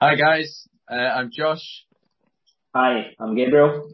Hi, 0.00 0.14
guys. 0.14 0.68
uh, 0.88 0.94
I'm 0.94 1.30
Josh. 1.32 1.84
Hi, 2.72 3.16
I'm 3.18 3.34
Gabriel. 3.34 3.90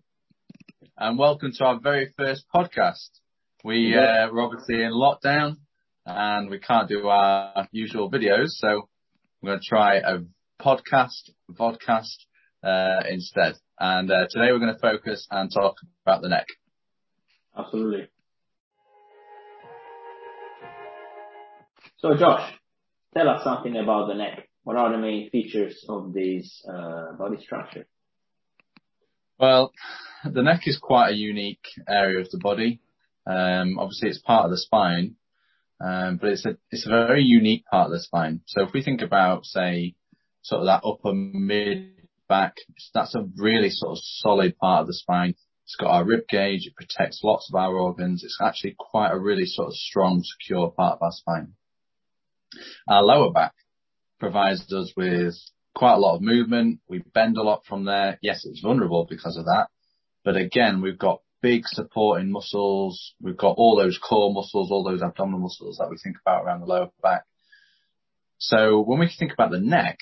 And 0.98 1.18
welcome 1.18 1.50
to 1.52 1.64
our 1.64 1.80
very 1.80 2.12
first 2.14 2.44
podcast. 2.54 3.08
We 3.64 3.94
Yeah. 3.94 4.30
We're 4.30 4.42
obviously 4.42 4.82
in 4.82 4.92
lockdown, 4.92 5.56
and 6.04 6.50
we 6.50 6.58
can't 6.58 6.90
do 6.90 7.08
our 7.08 7.68
usual 7.72 8.10
videos, 8.10 8.48
so 8.50 8.90
we're 9.40 9.52
gonna 9.52 9.62
try 9.64 9.94
a 9.96 10.18
podcast, 10.60 11.30
vodcast, 11.50 12.26
uh, 12.62 13.02
instead. 13.08 13.54
And 13.80 14.10
uh, 14.10 14.26
today 14.28 14.52
we're 14.52 14.58
gonna 14.58 14.78
focus 14.78 15.26
and 15.30 15.50
talk 15.50 15.76
about 16.04 16.20
the 16.20 16.28
neck. 16.28 16.48
Absolutely. 17.56 18.08
So 21.96 22.14
Josh, 22.14 22.52
tell 23.16 23.30
us 23.30 23.42
something 23.42 23.74
about 23.78 24.08
the 24.08 24.14
neck. 24.14 24.50
What 24.64 24.76
are 24.76 24.90
the 24.90 24.98
main 24.98 25.28
features 25.28 25.84
of 25.90 26.14
this 26.14 26.64
uh, 26.66 27.12
body 27.18 27.36
structure? 27.42 27.86
Well, 29.38 29.72
the 30.24 30.42
neck 30.42 30.62
is 30.64 30.78
quite 30.78 31.10
a 31.10 31.16
unique 31.16 31.66
area 31.86 32.20
of 32.20 32.30
the 32.30 32.38
body. 32.38 32.80
Um, 33.26 33.78
obviously 33.78 34.08
it's 34.08 34.20
part 34.20 34.46
of 34.46 34.50
the 34.50 34.58
spine, 34.58 35.16
um, 35.84 36.16
but 36.16 36.30
it's 36.30 36.46
a 36.46 36.56
it's 36.70 36.86
a 36.86 36.90
very 36.90 37.22
unique 37.22 37.66
part 37.66 37.86
of 37.86 37.92
the 37.92 38.00
spine. 38.00 38.40
So 38.46 38.62
if 38.62 38.72
we 38.72 38.82
think 38.82 39.02
about, 39.02 39.44
say, 39.44 39.96
sort 40.42 40.60
of 40.60 40.66
that 40.66 40.86
upper 40.86 41.12
mid-back, 41.12 42.56
that's 42.94 43.14
a 43.14 43.28
really 43.36 43.70
sort 43.70 43.92
of 43.92 43.98
solid 44.00 44.56
part 44.56 44.82
of 44.82 44.86
the 44.86 44.94
spine. 44.94 45.34
It's 45.64 45.76
got 45.76 45.90
our 45.90 46.04
rib 46.04 46.26
cage. 46.28 46.66
It 46.66 46.76
protects 46.76 47.20
lots 47.22 47.50
of 47.50 47.54
our 47.54 47.74
organs. 47.74 48.24
It's 48.24 48.38
actually 48.42 48.76
quite 48.78 49.10
a 49.10 49.18
really 49.18 49.46
sort 49.46 49.68
of 49.68 49.74
strong, 49.74 50.22
secure 50.22 50.70
part 50.70 50.94
of 50.94 51.02
our 51.02 51.12
spine. 51.12 51.52
Our 52.88 53.02
lower 53.02 53.32
back 53.32 53.52
provides 54.18 54.72
us 54.72 54.92
with 54.96 55.34
quite 55.74 55.94
a 55.94 55.98
lot 55.98 56.16
of 56.16 56.22
movement. 56.22 56.80
We 56.88 57.02
bend 57.14 57.36
a 57.36 57.42
lot 57.42 57.64
from 57.68 57.84
there. 57.84 58.18
Yes, 58.22 58.44
it's 58.44 58.60
vulnerable 58.60 59.06
because 59.08 59.36
of 59.36 59.44
that, 59.46 59.68
but 60.24 60.36
again, 60.36 60.80
we've 60.80 60.98
got 60.98 61.20
big 61.42 61.66
supporting 61.66 62.30
muscles. 62.30 63.12
We've 63.20 63.36
got 63.36 63.56
all 63.58 63.76
those 63.76 63.98
core 63.98 64.32
muscles, 64.32 64.70
all 64.70 64.82
those 64.82 65.02
abdominal 65.02 65.40
muscles 65.40 65.76
that 65.78 65.90
we 65.90 65.98
think 66.02 66.16
about 66.24 66.44
around 66.44 66.60
the 66.60 66.66
lower 66.66 66.88
back. 67.02 67.24
So 68.38 68.80
when 68.80 68.98
we 68.98 69.08
think 69.08 69.32
about 69.34 69.50
the 69.50 69.60
neck, 69.60 69.98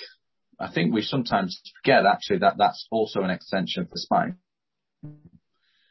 I 0.61 0.71
think 0.73 0.95
we 0.95 1.03
sometimes 1.03 1.61
forget 1.83 2.07
actually 2.07 2.39
that 2.39 2.55
that's 2.59 2.87
also 2.93 3.23
an 3.23 3.31
extension 3.31 3.83
of 3.83 3.91
the 3.91 3.99
spine. 3.99 4.37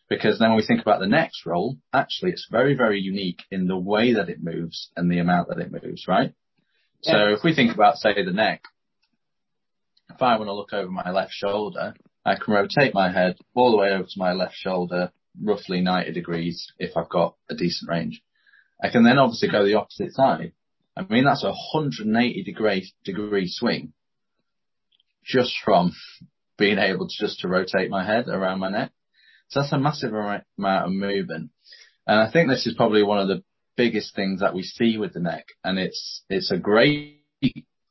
Because 0.09 0.39
then 0.39 0.49
when 0.49 0.57
we 0.57 0.65
think 0.65 0.81
about 0.81 1.01
the 1.01 1.07
neck's 1.07 1.43
role, 1.45 1.77
actually 1.93 2.31
it's 2.31 2.47
very, 2.49 2.73
very 2.73 3.01
unique 3.01 3.41
in 3.51 3.67
the 3.67 3.77
way 3.77 4.13
that 4.13 4.29
it 4.29 4.41
moves 4.41 4.89
and 4.95 5.11
the 5.11 5.19
amount 5.19 5.49
that 5.49 5.59
it 5.59 5.71
moves, 5.71 6.05
right? 6.07 6.33
Yeah. 7.03 7.33
If 7.33 7.43
we 7.43 7.55
think 7.55 7.73
about, 7.73 7.97
say, 7.97 8.13
the 8.23 8.31
neck, 8.31 8.63
if 10.09 10.21
I 10.21 10.37
wanna 10.37 10.53
look 10.53 10.73
over 10.73 10.89
my 10.89 11.11
left 11.11 11.33
shoulder, 11.33 11.95
I 12.25 12.35
can 12.35 12.53
rotate 12.53 12.93
my 12.93 13.11
head 13.11 13.37
all 13.55 13.71
the 13.71 13.77
way 13.77 13.89
over 13.89 14.03
to 14.03 14.19
my 14.19 14.33
left 14.33 14.55
shoulder, 14.55 15.11
roughly 15.41 15.81
90 15.81 16.11
degrees 16.11 16.71
if 16.77 16.95
I've 16.95 17.09
got 17.09 17.35
a 17.49 17.55
decent 17.55 17.89
range. 17.89 18.21
I 18.83 18.89
can 18.89 19.03
then 19.03 19.17
obviously 19.17 19.49
go 19.49 19.63
the 19.65 19.75
opposite 19.75 20.13
side. 20.13 20.53
I 20.95 21.03
mean, 21.09 21.23
that's 21.23 21.43
a 21.43 21.53
180-degree 21.75 23.47
swing 23.47 23.93
just 25.23 25.53
from 25.63 25.93
being 26.57 26.77
able 26.77 27.07
to 27.07 27.13
just 27.17 27.39
to 27.39 27.47
rotate 27.47 27.89
my 27.89 28.03
head 28.05 28.27
around 28.27 28.59
my 28.59 28.69
neck. 28.69 28.91
So 29.47 29.61
that's 29.61 29.71
a 29.73 29.79
massive 29.79 30.13
amount 30.13 30.43
of 30.57 30.91
movement. 30.91 31.51
And 32.07 32.19
I 32.19 32.29
think 32.31 32.49
this 32.49 32.67
is 32.67 32.75
probably 32.75 33.03
one 33.03 33.19
of 33.19 33.27
the 33.27 33.43
biggest 33.77 34.15
things 34.15 34.41
that 34.41 34.53
we 34.53 34.63
see 34.63 34.97
with 34.97 35.13
the 35.13 35.19
neck, 35.19 35.45
and 35.63 35.79
it's 35.79 36.23
it's 36.29 36.51
a 36.51 36.57
great 36.57 37.19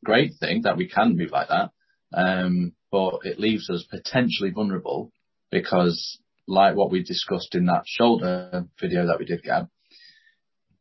great 0.05 0.33
thing 0.41 0.63
that 0.63 0.77
we 0.77 0.89
can 0.89 1.17
move 1.17 1.31
like 1.31 1.49
that. 1.49 1.71
Um, 2.13 2.73
but 2.91 3.21
it 3.25 3.39
leaves 3.39 3.71
us 3.71 3.87
potentially 3.89 4.51
vulnerable 4.51 5.13
because 5.51 6.19
like 6.47 6.75
what 6.75 6.91
we 6.91 7.03
discussed 7.03 7.55
in 7.55 7.67
that 7.67 7.85
shoulder 7.87 8.67
video 8.81 9.07
that 9.07 9.19
we 9.19 9.25
did, 9.25 9.43
Gab, 9.43 9.69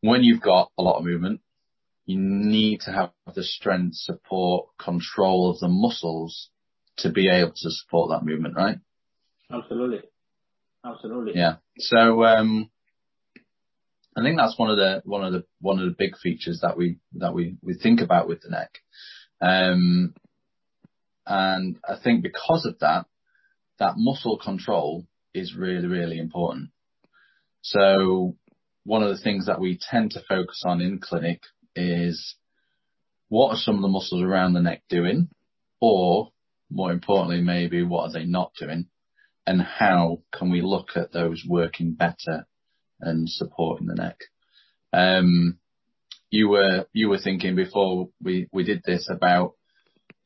when 0.01 0.23
you've 0.23 0.41
got 0.41 0.71
a 0.77 0.81
lot 0.81 0.97
of 0.97 1.05
movement, 1.05 1.41
you 2.05 2.17
need 2.19 2.81
to 2.81 2.91
have 2.91 3.11
the 3.35 3.43
strength, 3.43 3.95
support, 3.95 4.67
control 4.79 5.51
of 5.51 5.59
the 5.59 5.67
muscles 5.67 6.49
to 6.97 7.11
be 7.11 7.29
able 7.29 7.51
to 7.51 7.69
support 7.69 8.09
that 8.09 8.25
movement, 8.25 8.55
right? 8.55 8.77
Absolutely. 9.51 10.01
Absolutely. 10.83 11.33
Yeah. 11.35 11.55
I 14.19 14.23
think 14.23 14.37
that's 14.37 14.59
one 14.59 14.69
of 14.69 14.77
the 14.77 15.01
one 15.05 15.23
of 15.23 15.31
the 15.31 15.45
one 15.61 15.79
of 15.79 15.85
the 15.85 15.95
big 15.97 16.17
features 16.17 16.59
that 16.61 16.75
we 16.75 16.97
that 17.15 17.33
we 17.33 17.55
we 17.61 17.73
think 17.73 18.01
about 18.01 18.27
with 18.27 18.41
the 18.41 18.49
neck. 18.49 18.71
Um 19.41 20.13
and 21.25 21.77
I 21.87 21.95
think 22.03 22.23
because 22.23 22.65
of 22.65 22.79
that 22.79 23.05
that 23.77 23.93
muscle 23.95 24.37
control 24.37 25.05
is 25.33 25.55
really 25.55 25.87
really 25.87 26.19
important. 26.19 26.71
So 27.61 28.35
one 28.83 29.03
of 29.03 29.09
the 29.09 29.23
things 29.23 29.45
that 29.45 29.61
we 29.61 29.79
tend 29.79 30.11
to 30.11 30.23
focus 30.27 30.63
on 30.65 30.81
in 30.81 30.99
clinic 30.99 31.41
is 31.75 32.35
what 33.29 33.51
are 33.51 33.57
some 33.57 33.75
of 33.75 33.81
the 33.81 33.87
muscles 33.87 34.23
around 34.23 34.53
the 34.53 34.61
neck 34.61 34.81
doing? 34.89 35.29
Or 35.79 36.31
more 36.69 36.91
importantly, 36.91 37.41
maybe 37.41 37.83
what 37.83 38.09
are 38.09 38.13
they 38.13 38.25
not 38.25 38.51
doing, 38.59 38.87
and 39.47 39.61
how 39.61 40.23
can 40.33 40.51
we 40.51 40.61
look 40.61 40.89
at 40.95 41.13
those 41.13 41.45
working 41.47 41.93
better 41.93 42.47
and 43.01 43.29
support 43.29 43.81
in 43.81 43.87
the 43.87 43.95
neck? 43.95 44.19
Um, 44.93 45.57
you 46.29 46.49
were 46.49 46.85
you 46.93 47.09
were 47.09 47.17
thinking 47.17 47.55
before 47.55 48.09
we 48.21 48.47
we 48.51 48.63
did 48.63 48.83
this 48.85 49.09
about 49.09 49.53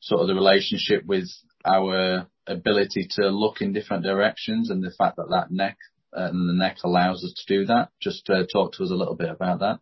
sort 0.00 0.20
of 0.20 0.28
the 0.28 0.34
relationship 0.34 1.04
with 1.06 1.28
our 1.64 2.26
ability 2.46 3.08
to 3.10 3.28
look 3.28 3.62
in 3.62 3.72
different 3.72 4.04
directions 4.04 4.70
and 4.70 4.82
the 4.82 4.90
fact 4.90 5.16
that 5.16 5.30
that 5.30 5.50
neck 5.50 5.78
uh, 6.16 6.28
and 6.30 6.48
the 6.48 6.52
neck 6.52 6.76
allows 6.84 7.24
us 7.24 7.32
to 7.34 7.58
do 7.58 7.66
that. 7.66 7.88
Just 8.00 8.28
uh, 8.28 8.44
talk 8.52 8.74
to 8.74 8.84
us 8.84 8.90
a 8.90 8.94
little 8.94 9.16
bit 9.16 9.30
about 9.30 9.60
that. 9.60 9.80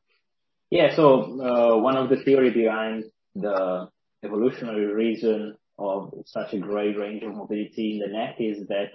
Yeah. 0.71 0.95
So 0.95 1.41
uh, 1.41 1.79
one 1.81 1.97
of 1.97 2.09
the 2.09 2.23
theory 2.25 2.51
behind 2.51 3.05
the 3.35 3.89
evolutionary 4.25 4.87
reason 4.87 5.57
of 5.79 6.15
such 6.27 6.53
a 6.53 6.59
great 6.59 6.97
range 6.97 7.23
of 7.23 7.35
mobility 7.35 7.93
in 7.93 7.99
the 7.99 8.17
neck 8.17 8.37
is 8.39 8.69
that 8.69 8.91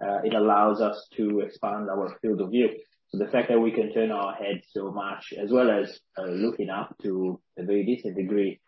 uh, 0.00 0.20
it 0.22 0.32
allows 0.34 0.80
us 0.80 1.08
to 1.16 1.40
expand 1.40 1.88
our 1.90 2.16
field 2.22 2.40
of 2.40 2.50
view. 2.50 2.68
The 3.12 3.26
fact 3.28 3.48
that 3.48 3.58
we 3.60 3.70
can 3.72 3.92
turn 3.92 4.10
our 4.10 4.34
head 4.34 4.62
so 4.70 4.90
much 4.90 5.32
as 5.42 5.50
well 5.50 5.70
as 5.70 5.98
uh, 6.18 6.26
looking 6.26 6.68
up 6.68 6.94
to 7.02 7.40
a 7.58 7.64
very 7.64 7.84
decent 7.84 8.16
degree 8.16 8.60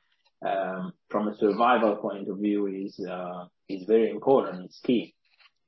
um, 0.45 0.93
from 1.11 1.29
a 1.29 1.37
survival 1.37 1.97
point 1.97 2.29
of 2.29 2.39
view 2.39 2.67
is 2.67 2.99
uh 3.07 3.45
is 3.69 3.85
very 3.87 4.11
important. 4.11 4.65
It's 4.65 4.81
key. 4.81 5.15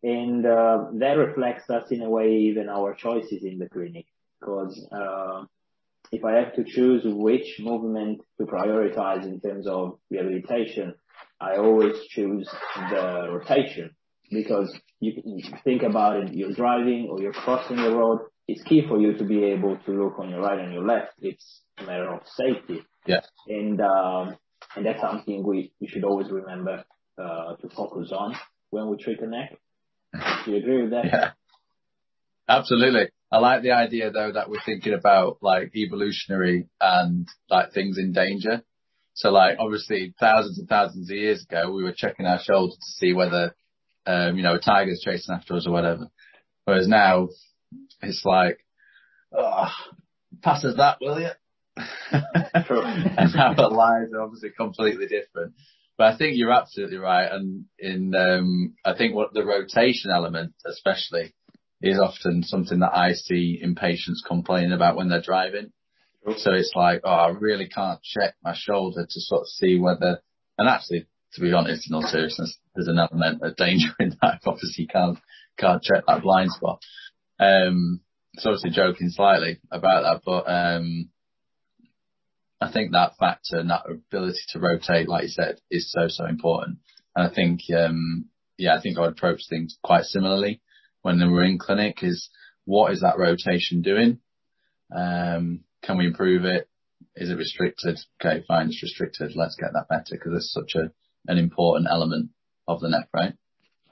And 0.02 0.44
uh, 0.46 0.86
that 0.94 1.12
reflects 1.18 1.68
us 1.70 1.84
in 1.90 2.02
a 2.02 2.10
way, 2.10 2.30
even 2.50 2.68
our 2.68 2.94
choices 2.94 3.44
in 3.44 3.58
the 3.58 3.68
clinic. 3.68 4.06
'Cause 4.42 4.74
uh, 4.90 5.44
if 6.10 6.24
I 6.24 6.32
have 6.32 6.54
to 6.54 6.64
choose 6.64 7.02
which 7.04 7.60
movement 7.60 8.22
to 8.38 8.44
prioritize 8.46 9.24
in 9.24 9.40
terms 9.40 9.68
of 9.68 9.98
rehabilitation, 10.10 10.94
I 11.40 11.56
always 11.58 11.96
choose 12.08 12.48
the 12.90 13.28
rotation. 13.30 13.90
Because 14.30 14.74
you 14.98 15.12
think 15.62 15.82
about 15.82 16.16
it, 16.22 16.34
you're 16.34 16.52
driving 16.54 17.08
or 17.10 17.20
you're 17.20 17.32
crossing 17.44 17.76
the 17.76 17.94
road, 17.94 18.20
it's 18.48 18.62
key 18.62 18.86
for 18.86 19.00
you 19.00 19.16
to 19.16 19.24
be 19.24 19.44
able 19.44 19.76
to 19.86 19.90
look 19.92 20.18
on 20.18 20.30
your 20.30 20.40
right 20.40 20.58
and 20.58 20.72
your 20.72 20.86
left. 20.86 21.12
It's 21.20 21.62
a 21.78 21.84
matter 21.84 22.12
of 22.12 22.20
safety. 22.26 22.82
Yeah. 23.06 23.20
And 23.46 23.80
um, 23.80 24.36
and 24.76 24.86
that's 24.86 25.00
something 25.00 25.44
we 25.44 25.72
should 25.86 26.04
always 26.04 26.30
remember 26.30 26.84
uh, 27.18 27.56
to 27.56 27.68
focus 27.74 28.12
on 28.12 28.34
when 28.70 28.88
we 28.88 28.96
treat 28.96 29.20
the 29.20 29.26
neck. 29.26 29.56
Do 30.44 30.50
you 30.50 30.58
agree 30.58 30.82
with 30.82 30.90
that? 30.90 31.04
Yeah. 31.04 31.30
Absolutely. 32.48 33.08
I 33.30 33.38
like 33.38 33.62
the 33.62 33.72
idea, 33.72 34.10
though, 34.10 34.32
that 34.32 34.50
we're 34.50 34.60
thinking 34.66 34.92
about, 34.92 35.38
like, 35.40 35.74
evolutionary 35.74 36.68
and, 36.80 37.26
like, 37.48 37.72
things 37.72 37.96
in 37.96 38.12
danger. 38.12 38.62
So 39.14 39.30
like, 39.30 39.58
obviously 39.58 40.14
thousands 40.18 40.58
and 40.58 40.68
thousands 40.68 41.10
of 41.10 41.16
years 41.16 41.42
ago, 41.42 41.70
we 41.70 41.84
were 41.84 41.94
checking 41.94 42.26
our 42.26 42.40
shoulders 42.42 42.76
to 42.76 42.90
see 42.92 43.12
whether, 43.12 43.54
um, 44.06 44.36
you 44.36 44.42
know, 44.42 44.54
a 44.54 44.58
tiger's 44.58 45.02
chasing 45.04 45.34
after 45.34 45.54
us 45.54 45.66
or 45.66 45.72
whatever. 45.72 46.08
Whereas 46.64 46.88
now 46.88 47.28
it's 48.02 48.24
like, 48.24 48.64
"Ugh, 49.36 49.70
pass 50.42 50.64
us 50.64 50.76
that, 50.76 50.98
will 51.00 51.20
you?" 51.20 51.30
True. 52.66 52.82
Our 52.82 53.70
lives 53.70 54.12
are 54.12 54.22
obviously 54.22 54.50
completely 54.50 55.06
different. 55.06 55.54
But 55.96 56.14
I 56.14 56.16
think 56.16 56.36
you're 56.36 56.52
absolutely 56.52 56.98
right. 56.98 57.30
And 57.30 57.66
in, 57.78 58.14
um, 58.14 58.74
I 58.84 58.94
think 58.94 59.14
what 59.14 59.34
the 59.34 59.44
rotation 59.44 60.10
element 60.10 60.54
especially 60.66 61.32
is 61.80 61.98
often 61.98 62.42
something 62.42 62.80
that 62.80 62.96
I 62.96 63.12
see 63.12 63.58
in 63.60 63.74
patients 63.74 64.22
complaining 64.26 64.72
about 64.72 64.96
when 64.96 65.08
they're 65.08 65.22
driving. 65.22 65.72
True. 66.24 66.34
It's 66.36 66.72
like, 66.76 67.00
"Oh, 67.04 67.10
I 67.10 67.28
really 67.28 67.68
can't 67.68 68.00
check 68.02 68.34
my 68.42 68.54
shoulder 68.54 69.04
to 69.04 69.20
sort 69.20 69.42
of 69.42 69.48
see 69.48 69.78
whether." 69.78 70.20
And 70.56 70.68
actually, 70.68 71.06
to 71.34 71.40
be 71.40 71.52
honest, 71.52 71.88
in 71.88 71.94
all 71.94 72.02
seriousness, 72.02 72.56
there's 72.74 72.88
an 72.88 72.98
element 72.98 73.42
of 73.42 73.56
danger 73.56 73.88
in 73.98 74.16
that. 74.22 74.40
Obviously, 74.46 74.84
you 74.84 74.88
can't, 74.88 75.18
can't 75.58 75.82
check 75.82 76.04
that 76.06 76.22
blind 76.22 76.52
spot. 76.52 76.80
Obviously 78.44 78.70
joking 78.70 79.10
slightly 79.10 79.58
about 79.70 80.02
that, 80.02 80.22
but 80.24 80.50
um, 80.50 81.10
I 82.60 82.72
think 82.72 82.92
that 82.92 83.16
factor 83.18 83.58
and 83.58 83.70
that 83.70 83.82
ability 83.88 84.38
to 84.50 84.60
rotate, 84.60 85.08
like 85.08 85.24
you 85.24 85.28
said, 85.28 85.60
is 85.70 85.90
so 85.90 86.06
so 86.08 86.26
important. 86.26 86.78
And 87.14 87.30
I 87.30 87.34
think, 87.34 87.60
um, 87.76 88.26
yeah, 88.56 88.74
I 88.74 88.80
think 88.80 88.96
I 88.96 89.02
would 89.02 89.12
approach 89.12 89.42
things 89.48 89.78
quite 89.82 90.04
similarly 90.04 90.60
when 91.02 91.18
we're 91.30 91.44
in 91.44 91.58
clinic 91.58 91.98
is 92.02 92.30
what 92.64 92.92
is 92.92 93.00
that 93.00 93.18
rotation 93.18 93.82
doing? 93.82 94.18
Um, 94.94 95.60
can 95.82 95.98
we 95.98 96.06
improve 96.06 96.44
it? 96.44 96.68
Is 97.16 97.30
it 97.30 97.34
restricted? 97.34 97.98
Okay, 98.20 98.44
fine, 98.46 98.68
it's 98.68 98.82
restricted. 98.82 99.32
Let's 99.34 99.56
get 99.56 99.72
that 99.72 99.88
better 99.88 100.12
because 100.12 100.32
it's 100.34 100.52
such 100.52 100.74
a, 100.76 100.90
an 101.30 101.38
important 101.38 101.88
element 101.90 102.30
of 102.68 102.80
the 102.80 102.88
neck, 102.88 103.08
right? 103.12 103.34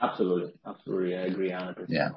Absolutely. 0.01 0.53
Absolutely. 0.65 1.17
I 1.17 1.23
agree 1.23 1.51
100%. 1.51 1.87
Yeah. 1.89 2.11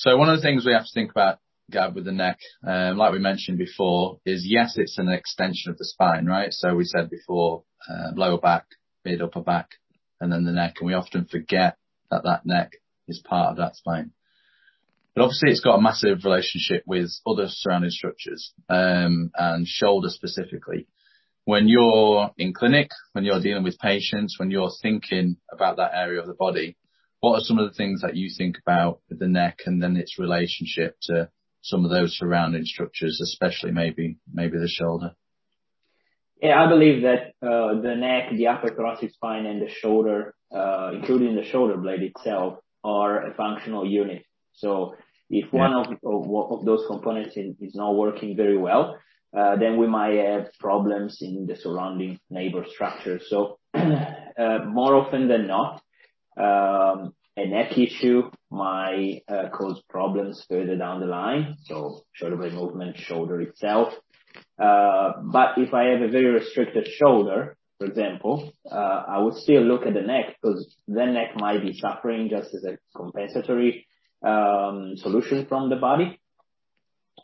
So 0.00 0.16
one 0.16 0.30
of 0.30 0.36
the 0.36 0.42
things 0.42 0.64
we 0.64 0.72
have 0.72 0.86
to 0.86 0.92
think 0.94 1.10
about, 1.10 1.40
Gab, 1.70 1.94
with 1.94 2.06
the 2.06 2.12
neck, 2.12 2.38
um, 2.66 2.96
like 2.96 3.12
we 3.12 3.18
mentioned 3.18 3.58
before, 3.58 4.18
is 4.24 4.46
yes, 4.48 4.78
it's 4.78 4.96
an 4.96 5.10
extension 5.10 5.70
of 5.70 5.76
the 5.76 5.84
spine, 5.84 6.24
right? 6.24 6.54
So 6.54 6.74
we 6.74 6.84
said 6.84 7.10
before, 7.10 7.64
uh, 7.86 8.12
lower 8.14 8.38
back, 8.38 8.64
mid 9.04 9.20
upper 9.20 9.42
back, 9.42 9.72
and 10.18 10.32
then 10.32 10.44
the 10.44 10.52
neck, 10.52 10.76
and 10.80 10.86
we 10.86 10.94
often 10.94 11.26
forget 11.26 11.76
that 12.10 12.22
that 12.24 12.46
neck 12.46 12.72
is 13.08 13.22
part 13.22 13.50
of 13.50 13.56
that 13.58 13.76
spine. 13.76 14.12
But 15.14 15.24
obviously 15.24 15.50
it's 15.50 15.60
got 15.60 15.78
a 15.78 15.82
massive 15.82 16.24
relationship 16.24 16.84
with 16.86 17.10
other 17.26 17.48
surrounding 17.48 17.90
structures, 17.90 18.54
um, 18.70 19.30
and 19.34 19.66
shoulder 19.66 20.08
specifically. 20.08 20.86
When 21.44 21.68
you're 21.68 22.30
in 22.38 22.54
clinic, 22.54 22.88
when 23.12 23.24
you're 23.24 23.42
dealing 23.42 23.64
with 23.64 23.78
patients, 23.78 24.36
when 24.38 24.50
you're 24.50 24.72
thinking 24.80 25.36
about 25.52 25.76
that 25.76 25.92
area 25.94 26.22
of 26.22 26.26
the 26.26 26.32
body, 26.32 26.78
what 27.20 27.38
are 27.38 27.44
some 27.44 27.58
of 27.58 27.68
the 27.68 27.76
things 27.76 28.00
that 28.02 28.16
you 28.16 28.30
think 28.36 28.58
about 28.58 29.00
with 29.08 29.18
the 29.18 29.28
neck 29.28 29.60
and 29.66 29.82
then 29.82 29.96
its 29.96 30.18
relationship 30.18 30.96
to 31.02 31.30
some 31.62 31.84
of 31.84 31.90
those 31.90 32.16
surrounding 32.16 32.64
structures, 32.64 33.20
especially 33.22 33.72
maybe 33.72 34.16
maybe 34.32 34.58
the 34.58 34.68
shoulder? 34.68 35.14
Yeah, 36.42 36.62
I 36.62 36.68
believe 36.68 37.02
that 37.02 37.34
uh, 37.46 37.80
the 37.82 37.94
neck, 37.96 38.30
the 38.32 38.46
upper 38.46 38.74
thoracic 38.74 39.12
spine, 39.12 39.44
and 39.44 39.60
the 39.60 39.68
shoulder, 39.68 40.34
uh, 40.54 40.92
including 40.94 41.36
the 41.36 41.44
shoulder 41.44 41.76
blade 41.76 42.02
itself, 42.02 42.60
are 42.82 43.26
a 43.26 43.34
functional 43.34 43.86
unit. 43.86 44.24
So 44.54 44.94
if 45.28 45.52
one 45.52 45.74
of, 45.74 45.86
of, 46.02 46.50
of 46.50 46.64
those 46.64 46.84
components 46.88 47.36
is, 47.36 47.54
is, 47.60 47.74
not 47.74 47.94
working 47.94 48.36
very 48.36 48.56
well, 48.56 48.98
uh, 49.36 49.56
then 49.56 49.76
we 49.76 49.86
might 49.86 50.16
have 50.16 50.48
problems 50.58 51.18
in 51.20 51.46
the 51.46 51.56
surrounding 51.56 52.18
neighbor 52.30 52.64
structure. 52.68 53.20
So 53.28 53.58
uh, 53.74 54.58
more 54.66 54.96
often 54.96 55.28
than 55.28 55.46
not, 55.46 55.82
a 56.36 57.46
neck 57.46 57.78
issue 57.78 58.30
might 58.50 59.22
uh, 59.28 59.48
cause 59.50 59.82
problems 59.88 60.44
further 60.48 60.76
down 60.76 61.00
the 61.00 61.06
line, 61.06 61.56
so 61.64 62.04
shoulder 62.12 62.36
blade 62.36 62.54
movement, 62.54 62.96
shoulder 62.96 63.40
itself. 63.40 63.94
Uh, 64.58 65.12
but 65.22 65.58
if 65.58 65.72
I 65.72 65.84
have 65.84 66.02
a 66.02 66.08
very 66.08 66.26
restricted 66.26 66.86
shoulder, 66.86 67.56
for 67.78 67.86
example, 67.86 68.52
uh, 68.70 69.04
I 69.08 69.18
would 69.18 69.34
still 69.34 69.62
look 69.62 69.86
at 69.86 69.94
the 69.94 70.02
neck 70.02 70.36
because 70.40 70.76
the 70.86 71.06
neck 71.06 71.30
might 71.36 71.62
be 71.62 71.72
suffering 71.72 72.28
just 72.28 72.54
as 72.54 72.64
a 72.64 72.78
compensatory 72.94 73.86
um, 74.22 74.96
solution 74.96 75.46
from 75.46 75.70
the 75.70 75.76
body. 75.76 76.20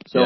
So, 0.07 0.21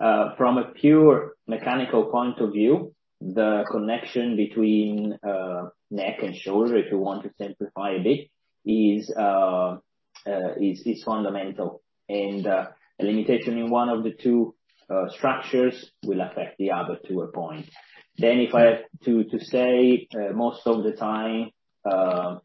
yeah. 0.00 0.06
uh, 0.06 0.36
from 0.36 0.58
a 0.58 0.70
pure 0.72 1.34
mechanical 1.48 2.04
point 2.04 2.38
of 2.38 2.52
view, 2.52 2.94
the 3.20 3.64
connection 3.70 4.36
between 4.36 5.18
uh, 5.26 5.68
neck 5.90 6.22
and 6.22 6.36
shoulder, 6.36 6.76
if 6.76 6.90
you 6.90 6.98
want 6.98 7.24
to 7.24 7.30
simplify 7.38 7.92
a 7.92 8.02
bit, 8.02 8.30
is 8.64 9.12
uh, 9.16 9.78
uh, 10.26 10.54
is, 10.60 10.82
is 10.86 11.02
fundamental, 11.04 11.82
and 12.08 12.46
uh, 12.46 12.66
a 13.00 13.04
limitation 13.04 13.58
in 13.58 13.70
one 13.70 13.88
of 13.88 14.04
the 14.04 14.12
two 14.12 14.54
uh, 14.90 15.08
structures 15.08 15.90
will 16.04 16.20
affect 16.20 16.58
the 16.58 16.70
other 16.70 16.98
to 17.06 17.22
a 17.22 17.28
point. 17.28 17.68
Then, 18.16 18.40
if 18.40 18.54
I 18.54 18.62
have 18.62 18.80
to 19.04 19.24
to 19.24 19.44
say, 19.44 20.08
uh, 20.14 20.32
most 20.32 20.66
of 20.66 20.84
the 20.84 20.92
time, 20.92 21.50
uh, 21.84 22.38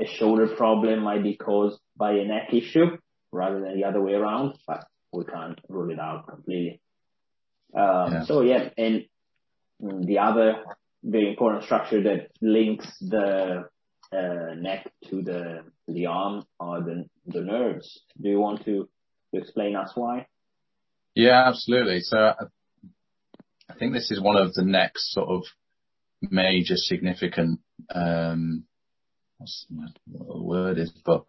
a 0.00 0.06
shoulder 0.06 0.48
problem 0.48 1.02
might 1.02 1.22
be 1.22 1.36
caused 1.36 1.80
by 1.96 2.12
a 2.12 2.24
neck 2.24 2.52
issue 2.52 2.96
rather 3.32 3.60
than 3.60 3.74
the 3.76 3.84
other 3.84 4.00
way 4.00 4.14
around, 4.14 4.58
but 4.66 4.84
we 5.12 5.24
can't 5.24 5.58
rule 5.68 5.90
it 5.90 5.98
out 5.98 6.26
completely. 6.28 6.80
Um, 7.76 8.24
so 8.24 8.40
yeah. 8.42 8.70
And 9.80 10.06
the 10.06 10.18
other 10.18 10.64
very 11.02 11.30
important 11.30 11.64
structure 11.64 12.02
that 12.02 12.28
links 12.40 12.86
the 13.00 13.68
uh, 14.12 14.54
neck 14.56 14.90
to 15.08 15.22
the 15.22 15.64
the 15.88 16.06
arm 16.06 16.44
are 16.58 16.82
the 16.82 17.08
the 17.26 17.40
nerves. 17.40 18.02
Do 18.20 18.28
you 18.28 18.40
want 18.40 18.64
to, 18.64 18.88
to 19.32 19.40
explain 19.40 19.76
us 19.76 19.92
why? 19.94 20.26
Yeah, 21.14 21.44
absolutely. 21.46 22.00
So 22.00 22.16
I, 22.18 22.34
I 23.68 23.74
think 23.78 23.92
this 23.92 24.10
is 24.10 24.20
one 24.20 24.36
of 24.36 24.52
the 24.54 24.64
next 24.64 25.12
sort 25.12 25.28
of 25.28 25.44
major 26.20 26.76
significant 26.76 27.60
um, 27.94 28.64
what's 29.38 29.66
what 29.70 29.90
the 30.06 30.42
word 30.42 30.78
is, 30.78 30.92
but 31.04 31.24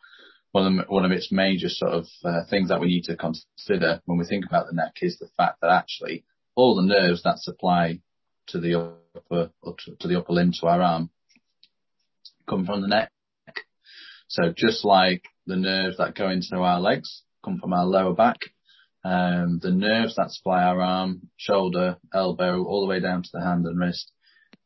one 0.51 0.79
of, 0.79 0.89
one 0.89 1.05
of 1.05 1.11
its 1.11 1.31
major 1.31 1.69
sort 1.69 1.93
of 1.93 2.07
uh, 2.25 2.41
things 2.49 2.69
that 2.69 2.81
we 2.81 2.87
need 2.87 3.05
to 3.05 3.15
consider 3.15 4.01
when 4.05 4.17
we 4.17 4.25
think 4.25 4.45
about 4.45 4.67
the 4.67 4.75
neck 4.75 4.95
is 5.01 5.17
the 5.17 5.29
fact 5.37 5.61
that 5.61 5.71
actually 5.71 6.25
all 6.55 6.75
the 6.75 6.81
nerves 6.81 7.23
that 7.23 7.39
supply 7.39 7.99
to 8.51 8.59
the 8.59 8.75
upper 9.15 9.51
to, 9.65 9.95
to 9.99 10.07
the 10.07 10.17
upper 10.19 10.33
limb 10.33 10.51
to 10.59 10.67
our 10.67 10.81
arm 10.81 11.09
come 12.49 12.65
from 12.65 12.81
the 12.81 12.87
neck. 12.87 13.11
So 14.27 14.53
just 14.55 14.85
like 14.85 15.23
the 15.45 15.55
nerves 15.55 15.97
that 15.97 16.15
go 16.15 16.29
into 16.29 16.55
our 16.57 16.79
legs 16.79 17.23
come 17.43 17.59
from 17.59 17.73
our 17.73 17.85
lower 17.85 18.13
back, 18.13 18.37
um, 19.03 19.59
the 19.61 19.71
nerves 19.71 20.15
that 20.15 20.31
supply 20.31 20.63
our 20.63 20.81
arm, 20.81 21.29
shoulder, 21.37 21.97
elbow, 22.13 22.63
all 22.63 22.81
the 22.81 22.87
way 22.87 22.99
down 22.99 23.23
to 23.23 23.29
the 23.33 23.41
hand 23.41 23.65
and 23.65 23.79
wrist, 23.79 24.11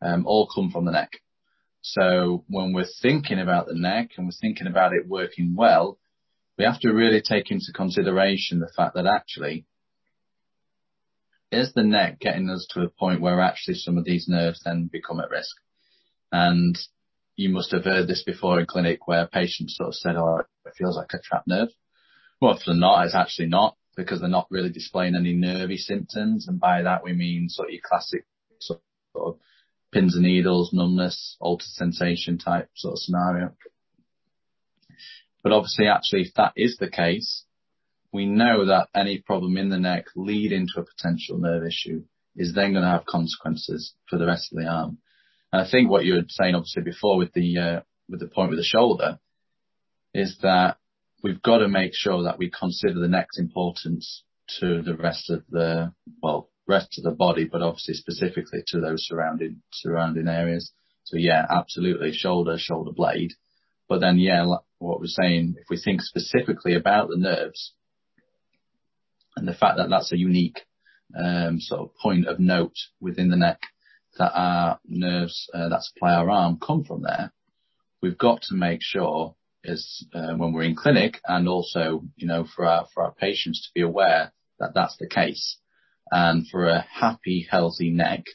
um, 0.01 0.25
all 0.25 0.49
come 0.53 0.71
from 0.71 0.85
the 0.85 0.91
neck. 0.91 1.11
So 1.81 2.43
when 2.47 2.73
we're 2.73 2.88
thinking 3.01 3.39
about 3.39 3.67
the 3.67 3.75
neck 3.75 4.11
and 4.17 4.25
we're 4.25 4.41
thinking 4.41 4.67
about 4.67 4.93
it 4.93 5.07
working 5.07 5.55
well, 5.55 5.97
we 6.57 6.65
have 6.65 6.79
to 6.81 6.91
really 6.91 7.21
take 7.21 7.51
into 7.51 7.71
consideration 7.73 8.59
the 8.59 8.71
fact 8.75 8.95
that 8.95 9.05
actually 9.05 9.65
is 11.51 11.74
the 11.74 11.83
neck 11.83 12.19
getting 12.19 12.50
us 12.50 12.68
to 12.71 12.81
a 12.81 12.89
point 12.89 13.21
where 13.21 13.39
actually 13.42 13.75
some 13.75 13.97
of 13.97 14.06
these 14.06 14.27
nerves 14.27 14.62
then 14.63 14.89
become 14.92 15.19
at 15.19 15.30
risk? 15.30 15.56
And 16.31 16.77
you 17.36 17.50
must 17.50 17.71
have 17.71 17.86
heard 17.86 18.07
this 18.07 18.24
before 18.24 18.59
in 18.59 18.65
clinic 18.65 19.07
where 19.07 19.27
patients 19.27 19.75
sort 19.77 19.89
of 19.89 19.95
said, 19.95 20.15
oh, 20.15 20.42
it 20.65 20.74
feels 20.77 20.97
like 20.97 21.12
a 21.13 21.19
trapped 21.19 21.47
nerve. 21.47 21.69
Well, 22.42 22.56
if 22.56 22.63
they're 22.65 22.75
not, 22.75 23.06
it's 23.06 23.15
actually 23.15 23.47
not 23.47 23.75
because 23.95 24.19
they're 24.19 24.30
not 24.30 24.47
really 24.50 24.69
displaying 24.69 25.15
any 25.15 25.34
nervy 25.34 25.77
symptoms. 25.77 26.48
And 26.48 26.60
by 26.60 26.81
that 26.81 27.03
we 27.03 27.13
mean 27.13 27.50
sort 27.50 27.69
of 27.69 27.74
your 27.74 27.81
classic 27.84 28.25
sort 28.60 28.81
of 29.15 29.39
pins 29.93 30.15
and 30.15 30.24
needles, 30.24 30.72
numbness, 30.74 31.38
altered 31.39 31.67
sensation 31.67 32.38
type 32.38 32.69
sort 32.75 32.93
of 32.93 33.00
scenario. 33.00 33.53
But 35.43 35.53
obviously 35.53 35.88
actually 35.88 36.24
if 36.24 36.34
that 36.36 36.53
is 36.55 36.77
the 36.77 36.89
case, 36.89 37.46
we 38.15 38.25
know 38.25 38.65
that 38.65 38.88
any 38.95 39.19
problem 39.19 39.57
in 39.57 39.69
the 39.69 39.77
neck 39.77 40.05
leading 40.15 40.67
to 40.74 40.81
a 40.81 40.86
potential 40.86 41.38
nerve 41.38 41.63
issue 41.65 42.03
is 42.36 42.53
then 42.53 42.72
going 42.72 42.84
to 42.84 42.89
have 42.89 43.05
consequences 43.05 43.93
for 44.10 44.17
the 44.17 44.25
rest 44.25 44.51
of 44.51 44.57
the 44.57 44.67
arm. 44.67 44.98
And 45.51 45.62
I 45.62 45.69
think 45.69 45.89
what 45.89 46.05
you 46.05 46.15
were 46.15 46.22
saying 46.29 46.55
obviously 46.55 46.84
before 46.84 47.17
with 47.17 47.34
the 47.34 47.57
uh, 47.57 47.81
with 48.10 48.22
the 48.22 48.27
point 48.27 48.50
with 48.50 48.60
the 48.60 48.63
shoulder 48.63 49.19
is 50.13 50.38
that 50.41 50.77
we've 51.24 51.41
got 51.41 51.60
to 51.60 51.67
make 51.67 51.91
sure 51.93 52.24
that 52.24 52.38
we 52.38 52.50
consider 52.50 53.00
the 53.00 53.07
neck's 53.07 53.38
importance 53.38 54.24
to 54.60 54.81
the 54.81 54.95
rest 54.95 55.29
of 55.29 55.43
the 55.50 55.91
well 56.22 56.50
rest 56.67 56.98
of 56.98 57.03
the 57.03 57.12
body, 57.12 57.45
but 57.51 57.62
obviously 57.62 57.93
specifically 57.93 58.63
to 58.67 58.79
those 58.79 59.05
surrounding 59.05 59.62
surrounding 59.72 60.27
areas. 60.27 60.72
So 61.03 61.17
yeah, 61.17 61.45
absolutely 61.50 62.13
shoulder, 62.13 62.55
shoulder 62.57 62.91
blade. 62.91 63.34
But 63.88 64.00
then 64.00 64.17
yeah, 64.17 64.45
what 64.79 65.00
we're 65.00 65.07
saying, 65.07 65.55
if 65.60 65.67
we 65.69 65.77
think 65.77 66.01
specifically 66.01 66.75
about 66.75 67.10
the 67.10 67.17
nerves 67.17 67.74
and 69.36 69.48
the 69.48 69.54
fact 69.54 69.77
that 69.77 69.89
that's 69.89 70.12
a 70.12 70.18
unique 70.18 70.62
um, 71.18 71.60
sort 71.60 71.82
of 71.82 71.96
point 72.01 72.27
of 72.27 72.39
note 72.39 72.75
within 73.00 73.30
the 73.30 73.36
neck, 73.36 73.60
that 74.18 74.32
our 74.34 74.80
nerves 74.86 75.50
uh, 75.54 75.70
that 75.70 75.84
supply 75.84 76.13
our 76.13 76.30
arm 76.30 76.58
come 76.65 76.84
from 76.84 77.04
there, 77.04 77.32
we've 78.01 78.18
got 78.18 78.42
to 78.44 78.56
make 78.56 78.82
sure 78.82 79.36
is 79.63 80.06
uh, 80.13 80.34
when 80.36 80.54
we're 80.54 80.63
in 80.63 80.75
clinic 80.75 81.20
and 81.25 81.48
also, 81.48 82.04
you 82.15 82.27
know, 82.27 82.46
for 82.56 82.65
our, 82.65 82.86
for 82.94 83.04
our 83.04 83.13
patients 83.13 83.62
to 83.63 83.74
be 83.74 83.82
aware 83.82 84.32
that 84.60 84.74
that's 84.74 84.96
the 84.98 85.08
case. 85.08 85.58
And 86.12 86.48
for 86.48 86.68
a 86.68 86.82
happy, 86.82 87.48
healthy 87.50 87.89
neck, 87.89 88.25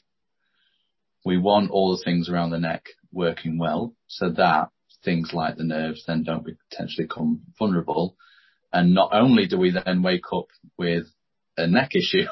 we 1.24 1.38
want 1.38 1.70
all 1.70 1.96
the 1.96 2.02
things 2.02 2.28
around 2.28 2.50
the 2.50 2.58
neck 2.58 2.84
working 3.12 3.58
well 3.58 3.94
so 4.06 4.30
that 4.30 4.70
things 5.04 5.30
like 5.32 5.56
the 5.56 5.64
nerves 5.64 6.04
then 6.06 6.24
don't 6.24 6.46
potentially 6.70 7.06
become 7.06 7.40
vulnerable. 7.58 8.16
And 8.72 8.94
not 8.94 9.10
only 9.12 9.46
do 9.46 9.58
we 9.58 9.72
then 9.72 10.02
wake 10.02 10.32
up 10.32 10.46
with 10.78 11.06
a 11.56 11.66
neck 11.66 11.90
issue, 11.94 12.26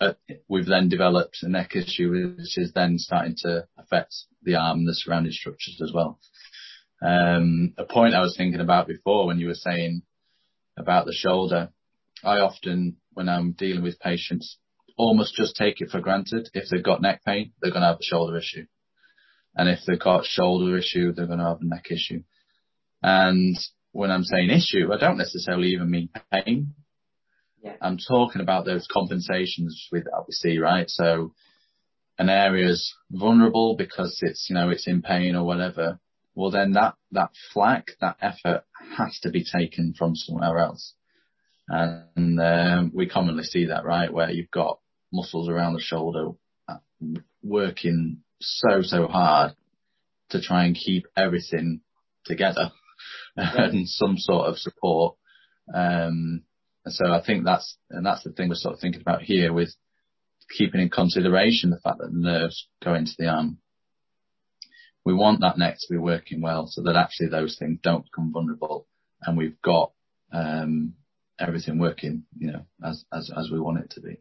we've 0.48 0.66
then 0.66 0.88
developed 0.88 1.38
a 1.42 1.48
neck 1.48 1.76
issue, 1.76 2.10
which 2.38 2.56
is 2.56 2.72
then 2.74 2.98
starting 2.98 3.36
to 3.38 3.66
affect 3.78 4.14
the 4.42 4.54
arm 4.54 4.78
and 4.78 4.88
the 4.88 4.94
surrounding 4.94 5.32
structures 5.32 5.80
as 5.82 5.92
well. 5.92 6.18
Um, 7.02 7.74
a 7.78 7.84
point 7.84 8.14
I 8.14 8.20
was 8.20 8.36
thinking 8.36 8.60
about 8.60 8.86
before 8.86 9.26
when 9.26 9.38
you 9.38 9.48
were 9.48 9.54
saying 9.54 10.02
about 10.76 11.06
the 11.06 11.14
shoulder, 11.14 11.70
I 12.24 12.38
often, 12.38 12.96
when 13.12 13.28
I'm 13.28 13.52
dealing 13.52 13.82
with 13.82 13.98
patients, 14.00 14.58
almost 14.96 15.34
just 15.34 15.56
take 15.56 15.80
it 15.80 15.90
for 15.90 16.00
granted. 16.00 16.50
If 16.52 16.68
they've 16.68 16.82
got 16.82 17.00
neck 17.00 17.22
pain, 17.24 17.52
they're 17.60 17.70
going 17.70 17.82
to 17.82 17.88
have 17.88 18.00
a 18.00 18.04
shoulder 18.04 18.36
issue. 18.36 18.66
And 19.54 19.68
if 19.68 19.80
they've 19.86 19.98
got 19.98 20.26
shoulder 20.26 20.76
issue, 20.76 21.12
they're 21.12 21.26
going 21.26 21.38
to 21.38 21.46
have 21.46 21.60
a 21.60 21.66
neck 21.66 21.86
issue. 21.90 22.22
And 23.02 23.56
when 23.92 24.10
I'm 24.10 24.24
saying 24.24 24.50
issue, 24.50 24.92
I 24.92 24.98
don't 24.98 25.18
necessarily 25.18 25.68
even 25.68 25.90
mean 25.90 26.10
pain. 26.32 26.74
Yeah. 27.62 27.74
I'm 27.80 27.98
talking 27.98 28.40
about 28.40 28.64
those 28.64 28.88
compensations 28.90 29.88
with 29.92 30.04
that 30.04 30.24
we 30.26 30.32
see, 30.32 30.58
right? 30.58 30.88
So 30.88 31.34
an 32.18 32.28
area's 32.28 32.94
vulnerable 33.10 33.76
because 33.76 34.18
it's, 34.22 34.46
you 34.48 34.54
know, 34.54 34.70
it's 34.70 34.86
in 34.86 35.02
pain 35.02 35.34
or 35.36 35.44
whatever. 35.44 35.98
Well, 36.34 36.50
then 36.50 36.72
that, 36.72 36.94
that 37.12 37.30
flack, 37.52 37.88
that 38.00 38.16
effort 38.20 38.64
has 38.96 39.18
to 39.22 39.30
be 39.30 39.44
taken 39.44 39.94
from 39.98 40.14
somewhere 40.14 40.58
else. 40.58 40.94
And 41.68 42.40
um, 42.40 42.92
we 42.94 43.08
commonly 43.08 43.44
see 43.44 43.66
that, 43.66 43.84
right, 43.84 44.12
where 44.12 44.30
you've 44.30 44.50
got 44.50 44.78
muscles 45.12 45.48
around 45.48 45.74
the 45.74 45.80
shoulder 45.80 46.30
uh, 46.68 46.76
working 47.42 48.22
so, 48.40 48.82
so 48.82 49.06
hard 49.06 49.52
to 50.30 50.40
try 50.40 50.64
and 50.64 50.74
keep 50.74 51.06
everything 51.16 51.80
together 52.24 52.70
yeah. 53.36 53.52
and 53.64 53.88
some 53.88 54.16
sort 54.18 54.46
of 54.46 54.58
support. 54.58 55.16
Um, 55.72 56.42
and 56.84 56.94
so 56.94 57.12
I 57.12 57.22
think 57.24 57.44
that's, 57.44 57.76
and 57.90 58.04
that's 58.04 58.24
the 58.24 58.32
thing 58.32 58.48
we're 58.48 58.54
sort 58.54 58.74
of 58.74 58.80
thinking 58.80 59.02
about 59.02 59.22
here 59.22 59.52
with 59.52 59.74
keeping 60.56 60.80
in 60.80 60.90
consideration 60.90 61.70
the 61.70 61.78
fact 61.78 61.98
that 61.98 62.10
the 62.10 62.18
nerves 62.18 62.68
go 62.82 62.94
into 62.94 63.12
the 63.18 63.28
arm. 63.28 63.58
We 65.04 65.14
want 65.14 65.40
that 65.40 65.58
neck 65.58 65.76
to 65.80 65.92
be 65.92 65.98
working 65.98 66.40
well 66.40 66.66
so 66.66 66.82
that 66.82 66.96
actually 66.96 67.28
those 67.28 67.56
things 67.58 67.78
don't 67.82 68.04
become 68.04 68.32
vulnerable 68.32 68.86
and 69.22 69.36
we've 69.36 69.60
got, 69.62 69.92
um, 70.32 70.94
everything 71.38 71.78
working, 71.78 72.24
you 72.38 72.52
know, 72.52 72.66
as, 72.84 73.04
as, 73.12 73.30
as 73.36 73.50
we 73.50 73.60
want 73.60 73.78
it 73.78 73.90
to 73.90 74.00
be. 74.00 74.18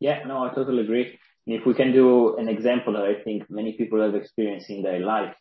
Yeah, 0.00 0.24
no, 0.26 0.44
I 0.44 0.54
totally 0.54 0.82
agree. 0.82 1.18
If 1.46 1.64
we 1.64 1.74
can 1.74 1.92
do 1.92 2.36
an 2.36 2.48
example 2.48 2.94
that 2.94 3.04
I 3.04 3.22
think 3.22 3.48
many 3.48 3.72
people 3.72 4.02
have 4.02 4.14
experienced 4.14 4.68
in 4.68 4.82
their 4.82 5.00
life 5.00 5.34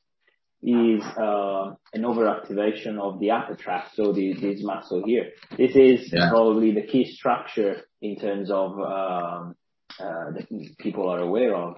is 0.66 1.04
uh, 1.18 1.76
an 1.94 2.02
overactivation 2.02 3.00
of 3.00 3.20
the 3.20 3.32
upper 3.32 3.56
trap, 3.56 3.90
so 3.94 4.12
the, 4.12 4.34
this 4.34 4.64
muscle 4.64 5.04
here. 5.06 5.30
This 5.58 5.76
is 5.76 6.12
yeah. 6.12 6.30
probably 6.30 6.72
the 6.72 6.82
key 6.82 7.06
structure 7.06 7.82
in 8.02 8.18
terms 8.18 8.50
of 8.50 8.72
um, 8.80 9.56
uh, 10.00 10.32
that 10.34 10.48
people 10.80 11.08
are 11.10 11.20
aware 11.20 11.56
of. 11.56 11.76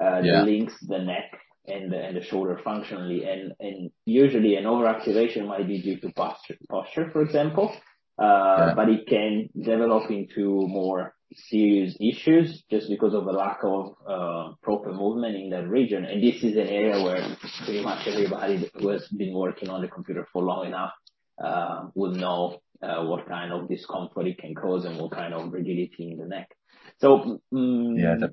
Uh, 0.00 0.20
yeah. 0.22 0.44
links 0.44 0.74
the 0.86 0.98
neck 0.98 1.40
and 1.66 1.92
the, 1.92 1.98
and 1.98 2.16
the 2.16 2.22
shoulder 2.22 2.60
functionally, 2.62 3.24
and 3.24 3.52
and 3.58 3.90
usually 4.06 4.54
an 4.54 4.62
overactivation 4.62 5.48
might 5.48 5.66
be 5.66 5.82
due 5.82 5.98
to 5.98 6.12
posture, 6.12 6.54
posture 6.70 7.10
for 7.10 7.20
example, 7.22 7.74
uh, 8.16 8.24
yeah. 8.24 8.72
but 8.76 8.88
it 8.88 9.08
can 9.08 9.48
develop 9.60 10.08
into 10.08 10.68
more 10.68 11.14
serious 11.34 11.96
issues 12.00 12.62
just 12.70 12.88
because 12.88 13.14
of 13.14 13.24
the 13.24 13.32
lack 13.32 13.58
of 13.62 13.94
uh, 14.06 14.52
proper 14.62 14.92
movement 14.92 15.36
in 15.36 15.50
that 15.50 15.68
region. 15.68 16.04
And 16.04 16.22
this 16.22 16.42
is 16.42 16.56
an 16.56 16.68
area 16.68 17.02
where 17.02 17.36
pretty 17.64 17.82
much 17.82 18.06
everybody 18.06 18.70
who 18.74 18.88
has 18.88 19.06
been 19.08 19.34
working 19.34 19.68
on 19.68 19.82
the 19.82 19.88
computer 19.88 20.26
for 20.32 20.42
long 20.42 20.66
enough 20.66 20.92
uh, 21.42 21.88
will 21.94 22.12
know 22.12 22.60
uh, 22.82 23.04
what 23.04 23.28
kind 23.28 23.52
of 23.52 23.68
discomfort 23.68 24.26
it 24.26 24.38
can 24.38 24.54
cause 24.54 24.84
and 24.84 24.98
what 24.98 25.12
kind 25.12 25.34
of 25.34 25.52
rigidity 25.52 26.10
in 26.10 26.18
the 26.18 26.26
neck. 26.26 26.48
So, 26.98 27.40
um, 27.52 27.96
yeah, 27.96 28.16
that... 28.20 28.32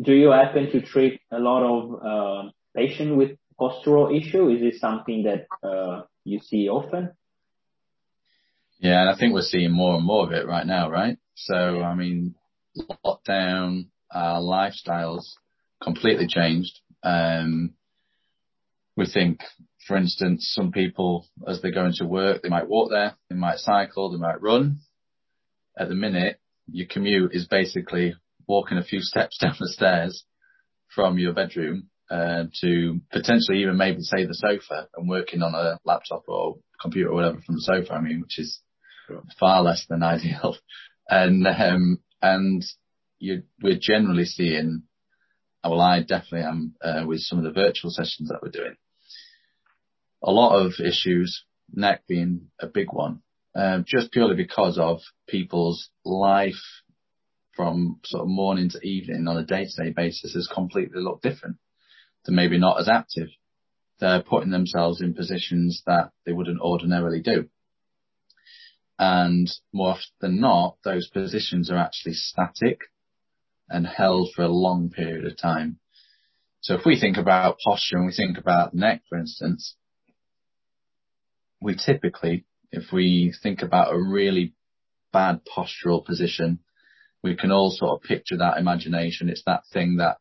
do 0.00 0.12
you 0.12 0.30
happen 0.30 0.70
to 0.72 0.80
treat 0.82 1.20
a 1.30 1.38
lot 1.38 1.62
of 1.62 2.04
uh, 2.04 2.50
patients 2.74 3.16
with 3.16 3.38
postural 3.58 4.16
issue? 4.16 4.48
Is 4.48 4.60
this 4.60 4.80
something 4.80 5.24
that 5.24 5.46
uh, 5.66 6.02
you 6.24 6.40
see 6.40 6.68
often? 6.68 7.12
Yeah, 8.78 9.00
and 9.00 9.10
I 9.10 9.16
think 9.16 9.32
we're 9.32 9.42
seeing 9.42 9.72
more 9.72 9.96
and 9.96 10.04
more 10.04 10.26
of 10.26 10.32
it 10.32 10.46
right 10.46 10.66
now, 10.66 10.90
right? 10.90 11.16
So, 11.34 11.82
I 11.82 11.94
mean, 11.94 12.34
lockdown, 13.04 13.86
our 14.10 14.40
lifestyles 14.40 15.24
completely 15.82 16.26
changed. 16.26 16.80
Um, 17.02 17.74
we 18.96 19.06
think, 19.06 19.40
for 19.86 19.96
instance, 19.96 20.52
some 20.54 20.72
people, 20.72 21.26
as 21.46 21.60
they 21.60 21.70
go 21.70 21.84
into 21.86 22.06
work, 22.06 22.42
they 22.42 22.48
might 22.48 22.68
walk 22.68 22.90
there, 22.90 23.16
they 23.28 23.36
might 23.36 23.58
cycle, 23.58 24.10
they 24.10 24.18
might 24.18 24.40
run. 24.40 24.78
At 25.76 25.88
the 25.88 25.94
minute, 25.94 26.38
your 26.70 26.86
commute 26.88 27.34
is 27.34 27.46
basically 27.46 28.14
walking 28.46 28.78
a 28.78 28.84
few 28.84 29.00
steps 29.02 29.38
down 29.38 29.56
the 29.58 29.68
stairs 29.68 30.24
from 30.94 31.18
your 31.18 31.32
bedroom 31.32 31.88
uh, 32.10 32.44
to 32.60 33.00
potentially 33.10 33.62
even 33.62 33.76
maybe 33.76 34.00
say 34.00 34.24
the 34.24 34.34
sofa 34.34 34.88
and 34.96 35.08
working 35.08 35.42
on 35.42 35.54
a 35.54 35.78
laptop 35.84 36.24
or 36.28 36.56
computer 36.80 37.10
or 37.10 37.14
whatever 37.14 37.40
from 37.44 37.56
the 37.56 37.60
sofa. 37.60 37.94
I 37.94 38.00
mean, 38.00 38.20
which 38.20 38.38
is 38.38 38.60
far 39.38 39.62
less 39.62 39.84
than 39.88 40.02
ideal. 40.04 40.56
And, 41.08 41.46
um, 41.46 42.00
and 42.22 42.64
you, 43.18 43.42
we're 43.62 43.78
generally 43.80 44.24
seeing, 44.24 44.82
well, 45.62 45.80
I 45.80 46.00
definitely 46.00 46.42
am, 46.42 46.74
uh, 46.82 47.04
with 47.06 47.20
some 47.20 47.38
of 47.38 47.44
the 47.44 47.52
virtual 47.52 47.90
sessions 47.90 48.28
that 48.28 48.40
we're 48.42 48.50
doing. 48.50 48.76
A 50.22 50.30
lot 50.30 50.64
of 50.64 50.72
issues, 50.84 51.44
neck 51.72 52.04
being 52.08 52.48
a 52.60 52.66
big 52.66 52.92
one, 52.92 53.22
um, 53.54 53.84
just 53.86 54.12
purely 54.12 54.36
because 54.36 54.78
of 54.78 55.00
people's 55.28 55.90
life 56.04 56.54
from 57.54 58.00
sort 58.04 58.22
of 58.22 58.28
morning 58.28 58.68
to 58.70 58.80
evening 58.86 59.28
on 59.28 59.36
a 59.36 59.44
day-to-day 59.44 59.90
basis 59.90 60.34
has 60.34 60.48
completely 60.52 61.00
looked 61.00 61.22
different. 61.22 61.56
They're 62.24 62.34
maybe 62.34 62.58
not 62.58 62.80
as 62.80 62.88
active. 62.88 63.28
They're 64.00 64.22
putting 64.22 64.50
themselves 64.50 65.00
in 65.00 65.14
positions 65.14 65.82
that 65.86 66.10
they 66.26 66.32
wouldn't 66.32 66.60
ordinarily 66.60 67.20
do. 67.20 67.48
And 68.98 69.50
more 69.72 69.90
often 69.90 70.12
than 70.20 70.40
not, 70.40 70.76
those 70.84 71.08
positions 71.08 71.70
are 71.70 71.76
actually 71.76 72.14
static 72.14 72.80
and 73.68 73.86
held 73.86 74.30
for 74.34 74.42
a 74.42 74.48
long 74.48 74.90
period 74.90 75.24
of 75.24 75.36
time. 75.36 75.78
So 76.60 76.74
if 76.74 76.86
we 76.86 76.98
think 76.98 77.16
about 77.16 77.58
posture 77.64 77.96
and 77.96 78.06
we 78.06 78.12
think 78.12 78.38
about 78.38 78.74
neck, 78.74 79.02
for 79.08 79.18
instance, 79.18 79.74
we 81.60 81.74
typically, 81.74 82.44
if 82.70 82.92
we 82.92 83.34
think 83.42 83.62
about 83.62 83.92
a 83.92 84.00
really 84.00 84.54
bad 85.12 85.40
postural 85.44 86.04
position, 86.04 86.60
we 87.22 87.36
can 87.36 87.50
all 87.50 87.70
sort 87.70 87.92
of 87.92 88.08
picture 88.08 88.36
that 88.36 88.58
imagination. 88.58 89.28
It's 89.28 89.44
that 89.46 89.62
thing 89.72 89.96
that 89.96 90.18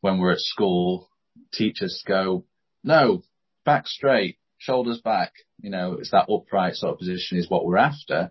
when 0.00 0.18
we're 0.18 0.32
at 0.32 0.40
school, 0.40 1.10
teachers 1.52 2.02
go, 2.06 2.44
no, 2.82 3.22
back 3.64 3.86
straight, 3.86 4.38
shoulders 4.58 5.00
back, 5.00 5.32
you 5.60 5.70
know, 5.70 5.94
it's 5.94 6.10
that 6.10 6.28
upright 6.30 6.74
sort 6.74 6.92
of 6.92 6.98
position 6.98 7.38
is 7.38 7.50
what 7.50 7.64
we're 7.64 7.76
after. 7.76 8.30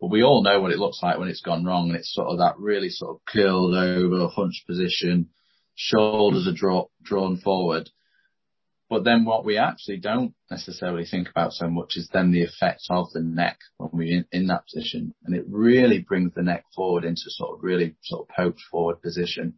But 0.00 0.10
we 0.10 0.22
all 0.22 0.42
know 0.42 0.60
what 0.60 0.72
it 0.72 0.78
looks 0.78 1.00
like 1.02 1.18
when 1.18 1.28
it's 1.28 1.40
gone 1.40 1.64
wrong 1.64 1.88
and 1.88 1.96
it's 1.96 2.12
sort 2.12 2.28
of 2.28 2.38
that 2.38 2.58
really 2.58 2.90
sort 2.90 3.16
of 3.16 3.24
curled 3.26 3.74
over, 3.74 4.28
hunched 4.28 4.66
position, 4.66 5.30
shoulders 5.74 6.46
are 6.46 6.52
draw, 6.52 6.86
drawn 7.02 7.38
forward. 7.38 7.88
But 8.88 9.04
then 9.04 9.24
what 9.24 9.44
we 9.44 9.56
actually 9.56 9.96
don't 9.96 10.34
necessarily 10.50 11.04
think 11.04 11.28
about 11.28 11.52
so 11.52 11.68
much 11.68 11.96
is 11.96 12.08
then 12.12 12.30
the 12.30 12.44
effect 12.44 12.82
of 12.88 13.10
the 13.12 13.20
neck 13.20 13.58
when 13.78 13.90
we're 13.92 14.18
in, 14.18 14.26
in 14.30 14.46
that 14.46 14.64
position. 14.66 15.14
And 15.24 15.34
it 15.34 15.44
really 15.48 15.98
brings 15.98 16.34
the 16.34 16.42
neck 16.42 16.64
forward 16.74 17.04
into 17.04 17.24
sort 17.26 17.56
of 17.56 17.64
really 17.64 17.96
sort 18.02 18.28
of 18.28 18.36
poked 18.36 18.60
forward 18.70 19.02
position. 19.02 19.54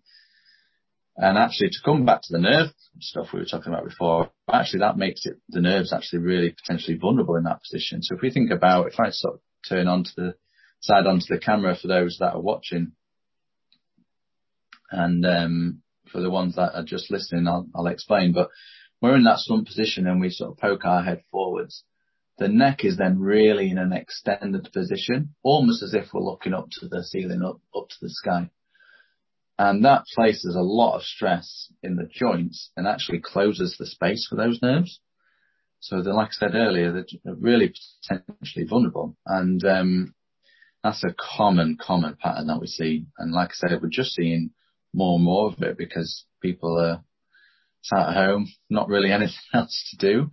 And 1.21 1.37
actually 1.37 1.71
to 1.71 1.79
come 1.85 2.05
back 2.07 2.23
to 2.23 2.33
the 2.33 2.39
nerve 2.39 2.69
stuff 3.01 3.33
we 3.33 3.41
were 3.41 3.45
talking 3.45 3.73
about 3.73 3.85
before, 3.85 4.31
actually 4.51 4.81
that 4.81 4.97
makes 4.97 5.27
it, 5.27 5.39
the 5.49 5.61
nerves 5.61 5.93
actually 5.93 6.21
really 6.21 6.51
potentially 6.51 6.97
vulnerable 6.97 7.35
in 7.35 7.43
that 7.43 7.61
position. 7.61 8.03
So 8.03 8.15
if 8.15 8.23
we 8.23 8.31
think 8.31 8.53
about, 8.53 8.87
if 8.87 9.01
I 9.01 9.11
sort 9.11 9.35
of 9.35 9.41
turn 9.69 9.89
onto 9.89 10.11
the 10.17 10.37
side 10.81 11.07
onto 11.07 11.27
the 11.29 11.41
camera 11.41 11.75
for 11.75 11.89
those 11.89 12.19
that 12.21 12.35
are 12.35 12.41
watching 12.41 12.93
and, 14.93 15.27
um, 15.27 15.83
for 16.13 16.21
the 16.21 16.31
ones 16.31 16.55
that 16.55 16.75
are 16.75 16.85
just 16.85 17.11
listening, 17.11 17.49
I'll, 17.49 17.67
I'll 17.75 17.89
explain, 17.89 18.33
but 18.33 18.51
we're 19.03 19.17
in 19.17 19.25
that 19.25 19.41
slump 19.41 19.67
position 19.67 20.07
and 20.07 20.21
we 20.21 20.31
sort 20.31 20.53
of 20.53 20.59
poke 20.59 20.85
our 20.85 21.03
head 21.03 21.25
forwards. 21.33 21.83
The 22.39 22.49
neck 22.49 22.85
is 22.85 22.97
then 22.97 23.19
really 23.19 23.71
in 23.71 23.79
an 23.79 23.93
extended 23.93 24.71
position, 24.73 25.35
almost 25.43 25.83
as 25.83 25.95
if 25.95 26.15
we're 26.15 26.23
looking 26.23 26.55
up 26.55 26.69
to 26.79 26.89
the 26.89 27.03
ceiling, 27.03 27.43
up, 27.43 27.61
up 27.77 27.89
to 27.89 27.97
the 28.01 28.11
sky. 28.11 28.51
And 29.59 29.85
that 29.85 30.05
places 30.15 30.55
a 30.55 30.61
lot 30.61 30.97
of 30.97 31.03
stress 31.03 31.73
in 31.83 31.97
the 31.97 32.09
joints 32.11 32.71
and 32.77 32.87
actually 32.87 33.21
closes 33.21 33.77
the 33.77 33.87
space 33.87 34.27
for 34.29 34.37
those 34.37 34.63
nerves. 34.63 35.01
So 35.81 36.03
they're, 36.03 36.15
like 36.15 36.29
I 36.29 36.33
said 36.33 36.55
earlier, 36.55 36.93
they're 36.93 37.35
really 37.35 37.75
potentially 38.03 38.67
vulnerable. 38.69 39.17
And, 39.27 39.65
um, 39.65 40.15
that's 40.85 41.03
a 41.03 41.15
common, 41.19 41.77
common 41.81 42.17
pattern 42.21 42.47
that 42.47 42.61
we 42.61 42.69
see. 42.69 43.07
And 43.19 43.33
like 43.33 43.51
I 43.51 43.55
said, 43.55 43.83
we're 43.83 43.89
just 43.89 44.15
seeing 44.15 44.51
more 44.95 45.17
and 45.17 45.25
more 45.25 45.49
of 45.49 45.61
it 45.63 45.77
because 45.77 46.25
people 46.41 46.79
are 46.79 47.03
sat 47.83 48.11
at 48.11 48.15
home, 48.15 48.49
not 48.71 48.89
really 48.89 49.13
anything 49.13 49.35
else 49.53 49.89
to 49.91 49.97
do. 49.97 50.31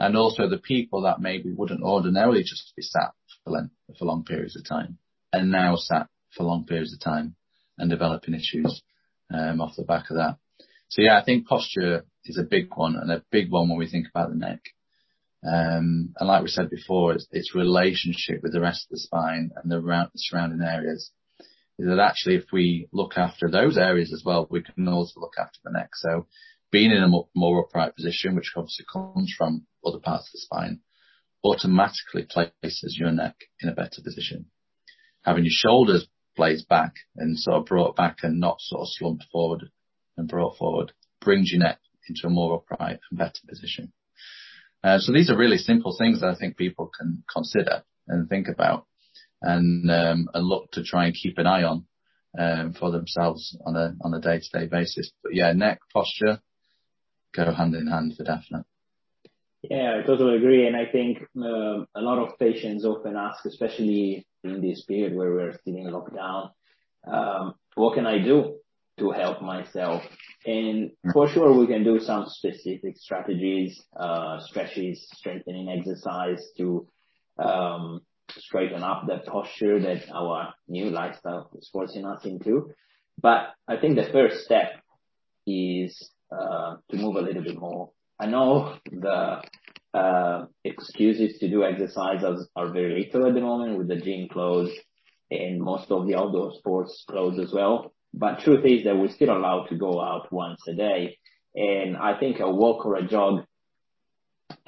And 0.00 0.16
also 0.16 0.48
the 0.48 0.58
people 0.58 1.02
that 1.02 1.20
maybe 1.20 1.52
wouldn't 1.52 1.82
ordinarily 1.82 2.42
just 2.42 2.72
be 2.76 2.82
sat 2.82 3.12
for, 3.44 3.52
for 3.98 4.04
long 4.04 4.24
periods 4.24 4.56
of 4.56 4.66
time 4.68 4.98
and 5.32 5.52
now 5.52 5.76
sat 5.76 6.08
for 6.36 6.42
long 6.42 6.64
periods 6.66 6.92
of 6.92 7.00
time 7.00 7.36
and 7.78 7.90
developing 7.90 8.34
issues 8.34 8.82
um, 9.32 9.60
off 9.60 9.76
the 9.76 9.84
back 9.84 10.10
of 10.10 10.16
that. 10.16 10.36
So 10.88 11.02
yeah, 11.02 11.18
I 11.18 11.24
think 11.24 11.46
posture 11.46 12.04
is 12.24 12.38
a 12.38 12.44
big 12.44 12.68
one 12.74 12.96
and 12.96 13.10
a 13.10 13.24
big 13.30 13.50
one 13.50 13.68
when 13.68 13.78
we 13.78 13.88
think 13.88 14.06
about 14.08 14.30
the 14.30 14.36
neck. 14.36 14.60
Um, 15.46 16.14
and 16.18 16.28
like 16.28 16.42
we 16.42 16.48
said 16.48 16.70
before, 16.70 17.12
it's, 17.12 17.54
relationship 17.54 18.42
with 18.42 18.52
the 18.52 18.60
rest 18.60 18.86
of 18.86 18.90
the 18.90 19.00
spine 19.00 19.50
and 19.56 19.70
the 19.70 20.08
surrounding 20.16 20.66
areas. 20.66 21.10
is 21.78 21.86
that 21.86 21.98
actually 21.98 22.36
if 22.36 22.46
we 22.52 22.88
look 22.92 23.14
after 23.16 23.48
those 23.50 23.76
areas 23.76 24.12
as 24.12 24.22
well, 24.24 24.46
we 24.50 24.62
can 24.62 24.88
also 24.88 25.20
look 25.20 25.34
after 25.38 25.58
the 25.64 25.72
neck. 25.72 25.90
So 25.94 26.26
being 26.70 26.92
in 26.92 27.02
a 27.02 27.08
more 27.34 27.64
upright 27.64 27.94
position, 27.94 28.34
which 28.34 28.52
obviously 28.56 28.86
comes 28.90 29.34
from 29.36 29.66
other 29.84 29.98
parts 29.98 30.28
of 30.28 30.32
the 30.32 30.38
spine, 30.38 30.80
automatically 31.44 32.26
places 32.28 32.96
your 32.98 33.12
neck 33.12 33.36
in 33.60 33.68
a 33.68 33.74
better 33.74 34.00
position. 34.02 34.46
Having 35.22 35.44
your 35.44 35.52
shoulders 35.52 36.08
blades 36.36 36.64
back 36.64 36.94
and 37.16 37.38
sort 37.38 37.56
of 37.56 37.66
brought 37.66 37.96
back 37.96 38.18
and 38.22 38.40
not 38.40 38.60
sort 38.60 38.82
of 38.82 38.88
slumped 38.90 39.24
forward 39.30 39.70
and 40.16 40.28
brought 40.28 40.56
forward 40.56 40.92
your 41.26 41.60
neck 41.60 41.78
into 42.06 42.26
a 42.26 42.30
more 42.30 42.56
upright 42.56 43.00
and 43.10 43.18
better 43.18 43.40
position. 43.48 43.92
Uh, 44.82 44.98
so 44.98 45.12
these 45.12 45.30
are 45.30 45.38
really 45.38 45.56
simple 45.56 45.96
things 45.96 46.20
that 46.20 46.28
I 46.28 46.34
think 46.34 46.56
people 46.56 46.90
can 46.98 47.24
consider 47.32 47.82
and 48.06 48.28
think 48.28 48.48
about 48.48 48.86
and, 49.40 49.90
um, 49.90 50.28
and 50.34 50.46
look 50.46 50.70
to 50.72 50.84
try 50.84 51.06
and 51.06 51.14
keep 51.14 51.38
an 51.38 51.46
eye 51.46 51.62
on, 51.62 51.86
um, 52.38 52.74
for 52.74 52.90
themselves 52.90 53.56
on 53.64 53.76
a, 53.76 53.94
on 54.02 54.12
a 54.12 54.20
day 54.20 54.38
to 54.40 54.58
day 54.58 54.66
basis. 54.66 55.12
But 55.22 55.34
yeah, 55.34 55.52
neck 55.52 55.80
posture 55.92 56.40
go 57.34 57.52
hand 57.52 57.74
in 57.74 57.86
hand 57.86 58.14
for 58.16 58.24
definite. 58.24 58.66
Yeah, 59.70 59.98
I 60.02 60.06
totally 60.06 60.36
agree. 60.36 60.66
And 60.66 60.76
I 60.76 60.86
think 60.86 61.18
um, 61.36 61.86
a 61.94 62.00
lot 62.00 62.18
of 62.18 62.38
patients 62.38 62.84
often 62.84 63.16
ask, 63.16 63.44
especially 63.46 64.26
in 64.42 64.60
this 64.60 64.84
period 64.84 65.14
where 65.14 65.32
we're 65.32 65.58
still 65.58 65.76
in 65.76 65.86
lockdown, 65.86 66.50
um, 67.06 67.54
what 67.74 67.94
can 67.94 68.06
I 68.06 68.18
do 68.18 68.56
to 68.98 69.10
help 69.10 69.40
myself? 69.40 70.02
And 70.44 70.90
for 71.12 71.28
sure, 71.28 71.52
we 71.58 71.66
can 71.66 71.82
do 71.82 71.98
some 71.98 72.26
specific 72.26 72.96
strategies, 72.98 73.82
uh, 73.98 74.40
stretches, 74.40 75.08
strengthening 75.14 75.68
exercise 75.70 76.44
to 76.58 76.86
um, 77.38 78.00
straighten 78.36 78.82
up 78.82 79.04
the 79.06 79.18
posture 79.30 79.80
that 79.80 80.10
our 80.14 80.52
new 80.68 80.90
lifestyle 80.90 81.50
is 81.56 81.70
forcing 81.72 82.04
us 82.04 82.24
into. 82.24 82.70
But 83.20 83.54
I 83.66 83.76
think 83.78 83.96
the 83.96 84.10
first 84.12 84.44
step 84.44 84.72
is 85.46 86.10
uh, 86.30 86.76
to 86.90 86.96
move 86.96 87.16
a 87.16 87.20
little 87.22 87.42
bit 87.42 87.58
more 87.58 87.90
I 88.18 88.26
know 88.26 88.76
the 88.90 89.42
uh, 89.92 90.46
excuses 90.64 91.38
to 91.38 91.48
do 91.48 91.64
exercises 91.64 92.48
are 92.56 92.72
very 92.72 93.04
little 93.04 93.26
at 93.26 93.34
the 93.34 93.40
moment 93.40 93.78
with 93.78 93.88
the 93.88 93.96
gym 93.96 94.28
closed 94.28 94.76
and 95.30 95.60
most 95.60 95.90
of 95.90 96.06
the 96.06 96.16
outdoor 96.16 96.52
sports 96.54 97.04
closed 97.08 97.40
as 97.40 97.52
well. 97.52 97.92
But 98.12 98.40
truth 98.40 98.64
is 98.64 98.84
that 98.84 98.96
we're 98.96 99.08
still 99.08 99.36
allowed 99.36 99.66
to 99.68 99.76
go 99.76 100.00
out 100.00 100.32
once 100.32 100.60
a 100.68 100.74
day. 100.74 101.18
And 101.54 101.96
I 101.96 102.18
think 102.18 102.40
a 102.40 102.50
walk 102.50 102.86
or 102.86 102.96
a 102.96 103.06
jog 103.06 103.44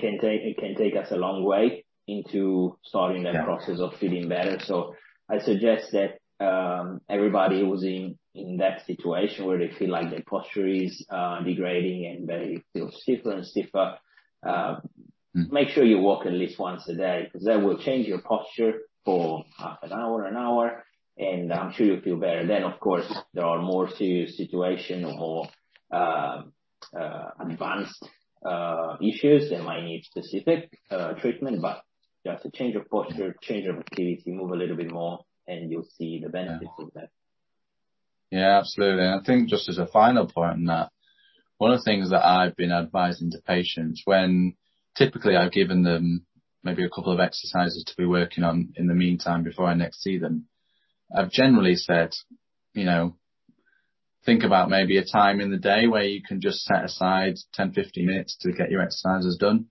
can 0.00 0.18
take, 0.20 0.42
it 0.42 0.58
can 0.58 0.74
take 0.74 0.96
us 0.96 1.10
a 1.10 1.16
long 1.16 1.44
way 1.44 1.84
into 2.08 2.78
starting 2.82 3.24
that 3.24 3.44
process 3.44 3.80
of 3.80 3.96
feeling 3.96 4.28
better. 4.28 4.58
So 4.64 4.94
I 5.28 5.38
suggest 5.38 5.92
that 5.92 6.18
um, 6.44 7.00
everybody 7.08 7.60
who's 7.60 7.82
in, 7.82 8.18
in 8.36 8.58
that 8.58 8.84
situation 8.86 9.46
where 9.46 9.58
they 9.58 9.70
feel 9.78 9.90
like 9.90 10.10
their 10.10 10.22
posture 10.26 10.66
is 10.66 11.04
uh, 11.10 11.42
degrading 11.42 12.06
and 12.06 12.28
they 12.28 12.62
feel 12.72 12.90
stiffer 12.92 13.32
and 13.32 13.46
stiffer, 13.46 13.98
uh, 14.46 14.76
mm. 15.36 15.50
make 15.50 15.68
sure 15.70 15.84
you 15.84 15.98
walk 15.98 16.26
at 16.26 16.32
least 16.32 16.58
once 16.58 16.88
a 16.88 16.94
day 16.94 17.24
because 17.24 17.46
that 17.46 17.62
will 17.62 17.78
change 17.78 18.06
your 18.06 18.20
posture 18.20 18.74
for 19.04 19.44
half 19.58 19.78
an 19.82 19.92
hour, 19.92 20.26
an 20.26 20.36
hour, 20.36 20.84
and 21.16 21.52
I'm 21.52 21.72
sure 21.72 21.86
you'll 21.86 22.02
feel 22.02 22.18
better. 22.18 22.46
Then, 22.46 22.62
of 22.62 22.78
course, 22.78 23.10
there 23.32 23.44
are 23.44 23.62
more 23.62 23.88
serious 23.88 24.36
situations 24.36 25.04
or 25.04 25.14
more 25.14 25.48
uh, 25.90 26.42
uh, 26.98 27.30
advanced 27.40 28.06
uh, 28.44 28.96
issues 29.00 29.48
that 29.50 29.62
might 29.62 29.84
need 29.84 30.04
specific 30.04 30.78
uh, 30.90 31.14
treatment, 31.14 31.62
but 31.62 31.82
just 32.26 32.44
a 32.44 32.50
change 32.50 32.76
of 32.76 32.88
posture, 32.90 33.34
change 33.40 33.66
of 33.66 33.78
activity, 33.78 34.22
move 34.26 34.50
a 34.50 34.56
little 34.56 34.76
bit 34.76 34.92
more, 34.92 35.20
and 35.46 35.70
you'll 35.70 35.88
see 35.96 36.20
the 36.22 36.28
benefits 36.28 36.72
of 36.78 36.90
that. 36.94 37.08
Yeah, 38.30 38.58
absolutely. 38.58 39.04
And 39.04 39.20
I 39.20 39.24
think 39.24 39.48
just 39.48 39.68
as 39.68 39.78
a 39.78 39.86
final 39.86 40.26
point 40.26 40.52
on 40.52 40.64
that, 40.64 40.90
one 41.58 41.72
of 41.72 41.78
the 41.78 41.84
things 41.84 42.10
that 42.10 42.24
I've 42.24 42.56
been 42.56 42.72
advising 42.72 43.30
to 43.30 43.38
patients 43.46 44.02
when 44.04 44.54
typically 44.96 45.36
I've 45.36 45.52
given 45.52 45.82
them 45.82 46.26
maybe 46.62 46.84
a 46.84 46.90
couple 46.90 47.12
of 47.12 47.20
exercises 47.20 47.84
to 47.86 47.96
be 47.96 48.04
working 48.04 48.44
on 48.44 48.72
in 48.76 48.88
the 48.88 48.94
meantime 48.94 49.44
before 49.44 49.66
I 49.66 49.74
next 49.74 50.02
see 50.02 50.18
them, 50.18 50.46
I've 51.14 51.30
generally 51.30 51.76
said, 51.76 52.10
you 52.74 52.84
know, 52.84 53.16
think 54.24 54.42
about 54.42 54.68
maybe 54.68 54.98
a 54.98 55.04
time 55.04 55.40
in 55.40 55.50
the 55.50 55.56
day 55.56 55.86
where 55.86 56.02
you 56.02 56.20
can 56.26 56.40
just 56.40 56.64
set 56.64 56.84
aside 56.84 57.36
10, 57.54 57.72
15 57.72 58.04
minutes 58.04 58.36
to 58.40 58.52
get 58.52 58.70
your 58.70 58.82
exercises 58.82 59.36
done. 59.38 59.66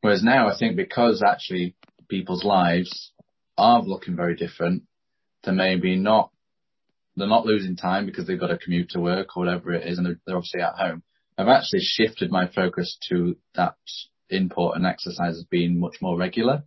Whereas 0.00 0.22
now 0.22 0.48
I 0.48 0.56
think 0.58 0.76
because 0.76 1.22
actually 1.22 1.76
people's 2.08 2.44
lives 2.44 3.12
are 3.58 3.82
looking 3.82 4.16
very 4.16 4.34
different 4.34 4.84
to 5.42 5.52
maybe 5.52 5.96
not, 5.96 6.30
they're 7.18 7.28
not 7.28 7.46
losing 7.46 7.76
time 7.76 8.06
because 8.06 8.26
they've 8.26 8.40
got 8.40 8.50
a 8.50 8.58
commute 8.58 8.90
to 8.90 9.00
work 9.00 9.36
or 9.36 9.44
whatever 9.44 9.72
it 9.72 9.86
is 9.86 9.98
and 9.98 10.06
they're, 10.06 10.20
they're 10.26 10.36
obviously 10.36 10.60
at 10.60 10.74
home. 10.74 11.02
I've 11.36 11.48
actually 11.48 11.80
shifted 11.82 12.30
my 12.30 12.48
focus 12.48 12.98
to 13.08 13.36
that 13.54 13.74
input 14.30 14.76
and 14.76 14.86
exercises 14.86 15.44
being 15.50 15.78
much 15.78 15.96
more 16.00 16.18
regular. 16.18 16.64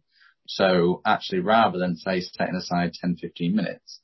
So 0.48 1.02
actually 1.06 1.40
rather 1.40 1.78
than 1.78 1.96
say 1.96 2.22
setting 2.22 2.56
aside 2.56 2.94
10, 2.94 3.18
15 3.18 3.56
minutes, 3.56 4.00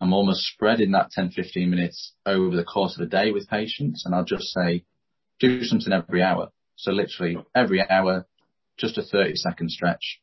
I'm 0.00 0.12
almost 0.12 0.46
spreading 0.46 0.92
that 0.92 1.10
10, 1.10 1.30
15 1.30 1.70
minutes 1.70 2.14
over 2.26 2.56
the 2.56 2.64
course 2.64 2.96
of 2.96 3.02
a 3.02 3.10
day 3.10 3.30
with 3.30 3.48
patients 3.48 4.04
and 4.04 4.14
I'll 4.14 4.24
just 4.24 4.52
say, 4.52 4.84
do 5.40 5.62
something 5.64 5.92
every 5.92 6.22
hour. 6.22 6.50
So 6.76 6.92
literally 6.92 7.38
every 7.54 7.82
hour, 7.88 8.26
just 8.76 8.98
a 8.98 9.02
30 9.02 9.36
second 9.36 9.70
stretch. 9.70 10.20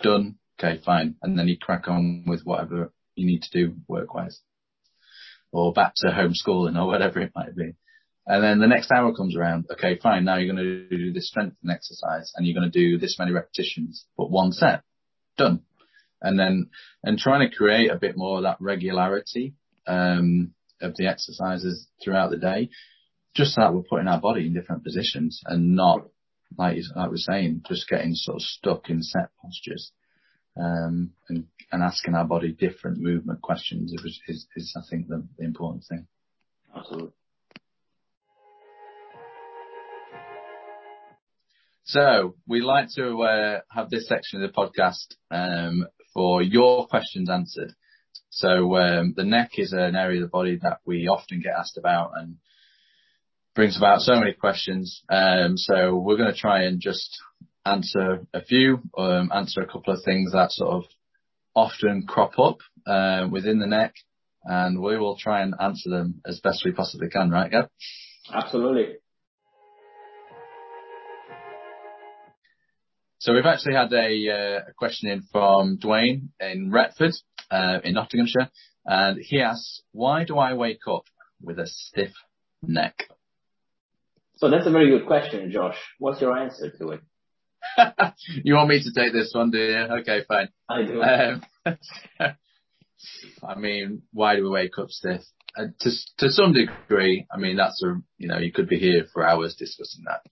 Done 0.00 0.36
okay, 0.58 0.80
fine. 0.84 1.16
And 1.22 1.38
then 1.38 1.48
you 1.48 1.56
crack 1.58 1.88
on 1.88 2.24
with 2.26 2.42
whatever 2.44 2.92
you 3.14 3.26
need 3.26 3.42
to 3.42 3.50
do 3.50 3.74
work 3.88 4.14
wise 4.14 4.40
or 5.52 5.72
back 5.72 5.94
to 5.96 6.08
homeschooling 6.08 6.78
or 6.78 6.86
whatever 6.86 7.20
it 7.20 7.32
might 7.34 7.56
be. 7.56 7.72
And 8.26 8.44
then 8.44 8.58
the 8.58 8.66
next 8.66 8.90
hour 8.90 9.14
comes 9.14 9.34
around. 9.34 9.66
Okay, 9.72 9.98
fine. 10.02 10.24
Now 10.24 10.36
you're 10.36 10.54
going 10.54 10.64
to 10.64 10.88
do 10.96 11.12
this 11.12 11.28
strengthening 11.28 11.74
exercise 11.74 12.32
and 12.36 12.46
you're 12.46 12.58
going 12.58 12.70
to 12.70 12.78
do 12.78 12.98
this 12.98 13.16
many 13.18 13.32
repetitions, 13.32 14.04
but 14.16 14.30
one 14.30 14.52
set 14.52 14.82
done. 15.38 15.62
And 16.20 16.38
then, 16.38 16.68
and 17.02 17.18
trying 17.18 17.48
to 17.48 17.56
create 17.56 17.90
a 17.90 17.96
bit 17.96 18.16
more 18.16 18.38
of 18.38 18.42
that 18.42 18.58
regularity, 18.60 19.54
um, 19.86 20.52
of 20.82 20.94
the 20.96 21.06
exercises 21.06 21.88
throughout 22.04 22.30
the 22.30 22.36
day, 22.36 22.68
just 23.34 23.54
so 23.54 23.62
that 23.62 23.72
we're 23.72 23.82
putting 23.82 24.08
our 24.08 24.20
body 24.20 24.46
in 24.46 24.54
different 24.54 24.84
positions 24.84 25.40
and 25.46 25.74
not, 25.74 26.08
like, 26.58 26.76
like 26.94 27.10
we're 27.10 27.16
saying, 27.16 27.62
just 27.66 27.88
getting 27.88 28.14
sort 28.14 28.36
of 28.36 28.42
stuck 28.42 28.90
in 28.90 29.02
set 29.02 29.30
postures 29.40 29.92
and, 30.58 31.44
and 31.72 31.82
asking 31.82 32.14
our 32.14 32.24
body 32.24 32.52
different 32.52 32.98
movement 32.98 33.40
questions 33.40 33.92
is, 33.92 34.20
is, 34.28 34.46
is 34.56 34.74
I 34.76 34.82
think 34.88 35.08
the, 35.08 35.26
the 35.38 35.44
important 35.44 35.84
thing. 35.88 36.06
Absolutely. 36.74 37.12
So 41.84 42.34
we 42.46 42.60
like 42.60 42.88
to 42.96 43.22
uh, 43.22 43.60
have 43.70 43.88
this 43.88 44.08
section 44.08 44.42
of 44.42 44.52
the 44.52 44.54
podcast 44.54 45.14
um, 45.30 45.86
for 46.12 46.42
your 46.42 46.86
questions 46.86 47.30
answered. 47.30 47.72
So 48.28 48.76
um, 48.76 49.14
the 49.16 49.24
neck 49.24 49.52
is 49.56 49.72
an 49.72 49.96
area 49.96 50.22
of 50.22 50.28
the 50.28 50.30
body 50.30 50.58
that 50.62 50.80
we 50.84 51.08
often 51.08 51.40
get 51.40 51.54
asked 51.58 51.78
about 51.78 52.10
and 52.16 52.36
brings 53.54 53.78
about 53.78 54.02
so 54.02 54.16
many 54.16 54.34
questions. 54.34 55.02
Um, 55.08 55.56
so 55.56 55.96
we're 55.96 56.18
going 56.18 56.30
to 56.30 56.38
try 56.38 56.64
and 56.64 56.78
just 56.78 57.18
answer 57.68 58.26
a 58.32 58.42
few, 58.42 58.80
um, 58.96 59.30
answer 59.34 59.60
a 59.60 59.66
couple 59.66 59.92
of 59.92 60.02
things 60.04 60.32
that 60.32 60.52
sort 60.52 60.70
of 60.70 60.84
often 61.54 62.06
crop 62.06 62.38
up 62.38 62.58
uh, 62.86 63.28
within 63.30 63.58
the 63.58 63.66
neck, 63.66 63.94
and 64.44 64.80
we 64.80 64.98
will 64.98 65.16
try 65.16 65.42
and 65.42 65.54
answer 65.60 65.90
them 65.90 66.20
as 66.24 66.40
best 66.40 66.64
we 66.64 66.72
possibly 66.72 67.08
can, 67.08 67.30
right, 67.30 67.50
Gab? 67.50 67.68
Absolutely. 68.32 68.96
So 73.20 73.34
we've 73.34 73.46
actually 73.46 73.74
had 73.74 73.92
a, 73.92 74.30
uh, 74.30 74.70
a 74.70 74.72
question 74.76 75.10
in 75.10 75.22
from 75.32 75.78
Dwayne 75.78 76.28
in 76.40 76.70
Retford, 76.70 77.14
uh, 77.50 77.78
in 77.82 77.94
Nottinghamshire, 77.94 78.48
and 78.86 79.18
he 79.20 79.40
asks, 79.40 79.82
why 79.92 80.24
do 80.24 80.38
I 80.38 80.54
wake 80.54 80.86
up 80.86 81.04
with 81.42 81.58
a 81.58 81.66
stiff 81.66 82.12
neck? 82.62 83.10
So 84.36 84.48
that's 84.48 84.66
a 84.66 84.70
very 84.70 84.88
good 84.90 85.06
question, 85.06 85.50
Josh. 85.50 85.76
What's 85.98 86.20
your 86.20 86.38
answer 86.38 86.70
to 86.78 86.90
it? 86.90 87.00
you 88.44 88.54
want 88.54 88.68
me 88.68 88.82
to 88.82 88.92
take 88.92 89.12
this 89.12 89.32
one, 89.34 89.50
do 89.50 89.58
you? 89.58 89.76
Okay, 90.00 90.20
fine. 90.26 90.48
I 90.68 90.82
do. 90.82 91.02
Um, 91.02 91.42
I 93.46 93.54
mean, 93.56 94.02
why 94.12 94.36
do 94.36 94.44
we 94.44 94.50
wake 94.50 94.78
up 94.78 94.90
stiff? 94.90 95.22
Uh, 95.56 95.66
to 95.80 95.90
to 96.18 96.30
some 96.30 96.52
degree, 96.52 97.26
I 97.32 97.38
mean 97.38 97.56
that's 97.56 97.82
a 97.82 98.00
you 98.18 98.28
know 98.28 98.38
you 98.38 98.52
could 98.52 98.68
be 98.68 98.78
here 98.78 99.06
for 99.12 99.26
hours 99.26 99.56
discussing 99.56 100.04
that. 100.06 100.22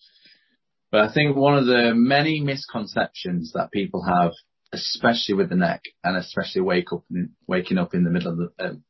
But 0.91 1.01
I 1.01 1.13
think 1.13 1.37
one 1.37 1.57
of 1.57 1.67
the 1.67 1.93
many 1.95 2.41
misconceptions 2.41 3.53
that 3.55 3.73
people 3.73 4.05
have, 4.05 4.33
especially 4.73 5.35
with 5.35 5.49
the 5.49 5.57
neck, 5.57 5.83
and 6.05 6.17
especially 6.17 6.61
wake 6.63 6.93
up 6.93 7.05
in, 7.11 7.31
waking 7.47 7.79
up 7.79 7.95
in 7.95 8.05
the 8.05 8.11
middle 8.11 8.33
of 8.33 8.39
the 8.39 8.65
um, 8.65 8.85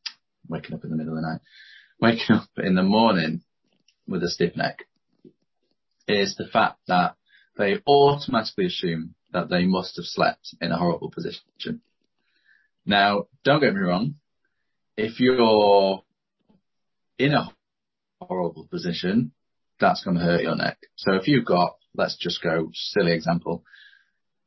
waking 0.48 0.74
up 0.74 0.84
in 0.84 0.90
the 0.90 0.96
middle 0.96 1.16
of 1.16 1.22
the 1.22 1.28
night, 1.28 1.40
waking 2.00 2.36
up 2.36 2.48
in 2.58 2.74
the 2.74 2.82
morning 2.82 3.42
with 4.06 4.22
a 4.22 4.28
stiff 4.28 4.56
neck, 4.56 4.84
is 6.08 6.36
the 6.36 6.46
fact 6.46 6.78
that 6.88 7.16
they 7.56 7.80
automatically 7.86 8.66
assume 8.66 9.14
that 9.32 9.48
they 9.48 9.66
must 9.66 9.96
have 9.96 10.04
slept 10.04 10.54
in 10.60 10.72
a 10.72 10.78
horrible 10.78 11.10
position. 11.10 11.80
Now, 12.84 13.26
don't 13.44 13.60
get 13.60 13.74
me 13.74 13.80
wrong. 13.80 14.14
If 14.96 15.20
you're 15.20 16.02
in 17.18 17.32
a 17.34 17.50
horrible 18.20 18.66
position, 18.70 19.32
that's 19.80 20.04
going 20.04 20.16
to 20.16 20.22
hurt 20.22 20.42
your 20.42 20.56
neck. 20.56 20.78
So 20.96 21.14
if 21.14 21.28
you've 21.28 21.44
got, 21.44 21.76
let's 21.94 22.16
just 22.16 22.42
go 22.42 22.70
silly 22.72 23.12
example, 23.12 23.64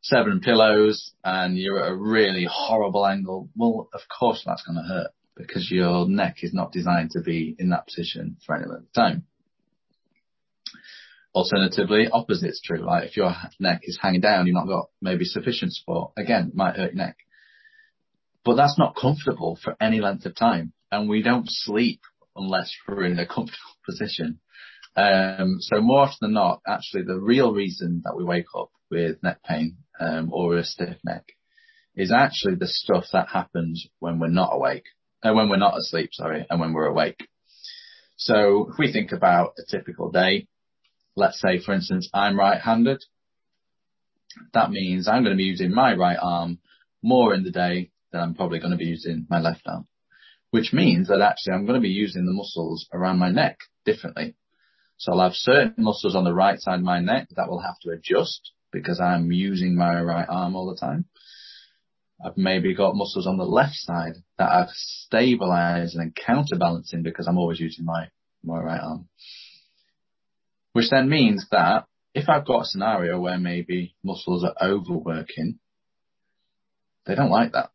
seven 0.01 0.39
pillows 0.39 1.11
and 1.23 1.57
you're 1.57 1.83
at 1.83 1.91
a 1.91 1.95
really 1.95 2.47
horrible 2.49 3.05
angle, 3.05 3.49
well, 3.55 3.89
of 3.93 4.01
course 4.07 4.43
that's 4.45 4.63
going 4.63 4.77
to 4.77 4.87
hurt 4.87 5.11
because 5.35 5.69
your 5.71 6.07
neck 6.07 6.37
is 6.41 6.53
not 6.53 6.71
designed 6.71 7.11
to 7.11 7.21
be 7.21 7.55
in 7.59 7.69
that 7.69 7.85
position 7.85 8.37
for 8.45 8.55
any 8.55 8.65
length 8.65 8.87
of 8.87 8.93
time. 8.93 9.25
Alternatively, 11.33 12.07
opposite's 12.11 12.61
true. 12.61 12.83
Like 12.83 13.09
if 13.09 13.17
your 13.17 13.33
neck 13.59 13.81
is 13.83 13.99
hanging 14.01 14.21
down, 14.21 14.47
you've 14.47 14.55
not 14.55 14.67
got 14.67 14.89
maybe 15.01 15.25
sufficient 15.25 15.73
support. 15.73 16.11
Again, 16.17 16.51
might 16.55 16.75
hurt 16.75 16.93
your 16.93 17.05
neck. 17.05 17.17
But 18.43 18.55
that's 18.55 18.79
not 18.79 18.95
comfortable 18.95 19.59
for 19.61 19.75
any 19.79 19.99
length 19.99 20.25
of 20.25 20.35
time. 20.35 20.73
And 20.91 21.07
we 21.07 21.21
don't 21.21 21.47
sleep 21.47 22.01
unless 22.35 22.73
we're 22.87 23.05
in 23.05 23.19
a 23.19 23.27
comfortable 23.27 23.57
position. 23.85 24.39
Um, 24.95 25.57
so 25.59 25.81
more 25.81 26.01
often 26.01 26.17
than 26.21 26.33
not, 26.33 26.61
actually 26.67 27.03
the 27.03 27.19
real 27.19 27.53
reason 27.53 28.01
that 28.05 28.15
we 28.17 28.23
wake 28.23 28.47
up 28.57 28.69
with 28.89 29.21
neck 29.21 29.43
pain, 29.47 29.77
um, 29.99 30.33
or 30.33 30.57
a 30.57 30.63
stiff 30.63 30.97
neck 31.03 31.25
is 31.95 32.11
actually 32.11 32.55
the 32.55 32.67
stuff 32.67 33.05
that 33.13 33.29
happens 33.29 33.85
when 33.99 34.19
we're 34.19 34.29
not 34.29 34.51
awake, 34.53 34.85
uh, 35.21 35.33
when 35.33 35.49
we're 35.49 35.57
not 35.57 35.77
asleep, 35.77 36.09
sorry, 36.13 36.45
and 36.49 36.59
when 36.59 36.73
we're 36.73 36.87
awake. 36.87 37.27
So 38.15 38.69
if 38.71 38.79
we 38.79 38.91
think 38.91 39.11
about 39.11 39.53
a 39.57 39.63
typical 39.69 40.09
day, 40.09 40.47
let's 41.19 41.39
say 41.39 41.59
for 41.59 41.73
instance, 41.73 42.09
I'm 42.13 42.39
right-handed. 42.39 43.03
That 44.53 44.71
means 44.71 45.07
I'm 45.07 45.23
going 45.23 45.35
to 45.35 45.37
be 45.37 45.43
using 45.43 45.73
my 45.73 45.93
right 45.93 46.17
arm 46.19 46.59
more 47.01 47.33
in 47.33 47.43
the 47.43 47.51
day 47.51 47.91
than 48.11 48.21
I'm 48.21 48.35
probably 48.35 48.59
going 48.59 48.71
to 48.71 48.77
be 48.77 48.85
using 48.85 49.27
my 49.29 49.39
left 49.39 49.61
arm, 49.67 49.87
which 50.51 50.73
means 50.73 51.07
that 51.09 51.21
actually 51.21 51.53
I'm 51.53 51.65
going 51.65 51.79
to 51.79 51.87
be 51.87 51.89
using 51.89 52.25
the 52.25 52.33
muscles 52.33 52.87
around 52.93 53.19
my 53.19 53.29
neck 53.29 53.59
differently. 53.85 54.35
So 54.97 55.13
I'll 55.13 55.21
have 55.21 55.33
certain 55.33 55.83
muscles 55.83 56.15
on 56.15 56.23
the 56.23 56.33
right 56.33 56.59
side 56.59 56.79
of 56.79 56.85
my 56.85 56.99
neck 56.99 57.27
that 57.35 57.49
will 57.49 57.61
have 57.61 57.79
to 57.83 57.91
adjust 57.91 58.51
because 58.71 58.99
I'm 58.99 59.31
using 59.31 59.75
my 59.75 60.01
right 60.01 60.27
arm 60.27 60.55
all 60.55 60.69
the 60.69 60.79
time. 60.79 61.05
I've 62.23 62.37
maybe 62.37 62.75
got 62.75 62.95
muscles 62.95 63.25
on 63.25 63.37
the 63.37 63.45
left 63.45 63.75
side 63.75 64.15
that 64.37 64.49
are 64.51 64.67
stabilizing 64.73 66.01
and 66.01 66.15
counterbalancing 66.15 67.01
because 67.01 67.27
I'm 67.27 67.37
always 67.37 67.61
using 67.61 67.85
my, 67.85 68.09
my 68.43 68.59
right 68.59 68.81
arm. 68.81 69.07
Which 70.73 70.89
then 70.89 71.09
means 71.09 71.47
that 71.51 71.85
if 72.13 72.29
I've 72.29 72.45
got 72.45 72.61
a 72.61 72.65
scenario 72.65 73.19
where 73.19 73.37
maybe 73.37 73.95
muscles 74.03 74.43
are 74.43 74.55
overworking, 74.61 75.59
they 77.05 77.15
don't 77.15 77.31
like 77.31 77.53
that. 77.53 77.71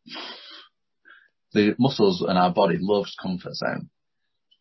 The 1.53 1.75
muscles 1.79 2.23
in 2.27 2.37
our 2.37 2.53
body 2.53 2.77
loves 2.79 3.15
comfort 3.21 3.53
zone. 3.53 3.89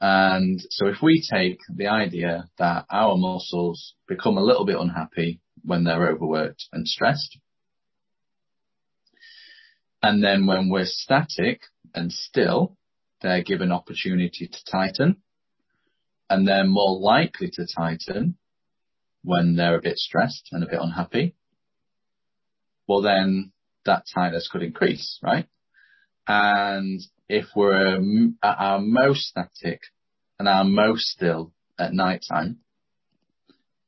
And 0.00 0.60
so 0.70 0.86
if 0.86 0.96
we 1.02 1.22
take 1.32 1.58
the 1.74 1.86
idea 1.86 2.48
that 2.58 2.86
our 2.90 3.16
muscles 3.16 3.94
become 4.06 4.36
a 4.36 4.42
little 4.42 4.66
bit 4.66 4.78
unhappy 4.78 5.40
when 5.62 5.84
they're 5.84 6.10
overworked 6.10 6.64
and 6.72 6.86
stressed, 6.86 7.38
and 10.02 10.22
then 10.22 10.46
when 10.46 10.68
we're 10.68 10.84
static 10.84 11.62
and 11.94 12.12
still, 12.12 12.76
they're 13.22 13.42
given 13.42 13.72
opportunity 13.72 14.46
to 14.46 14.64
tighten, 14.70 15.22
and 16.30 16.46
they're 16.46 16.66
more 16.66 16.98
likely 16.98 17.50
to 17.50 17.66
tighten 17.66 18.36
when 19.22 19.56
they're 19.56 19.76
a 19.76 19.82
bit 19.82 19.98
stressed 19.98 20.48
and 20.52 20.62
a 20.62 20.68
bit 20.68 20.80
unhappy. 20.80 21.34
Well, 22.86 23.02
then 23.02 23.52
that 23.86 24.04
tightness 24.12 24.48
could 24.50 24.62
increase, 24.62 25.18
right? 25.22 25.46
And 26.26 27.00
if 27.28 27.46
we're 27.54 27.98
mm, 27.98 28.34
at 28.42 28.56
our 28.58 28.80
most 28.80 29.22
static 29.22 29.80
and 30.38 30.48
our 30.48 30.64
most 30.64 31.06
still 31.06 31.52
at 31.78 31.92
night 31.92 32.24
time, 32.28 32.58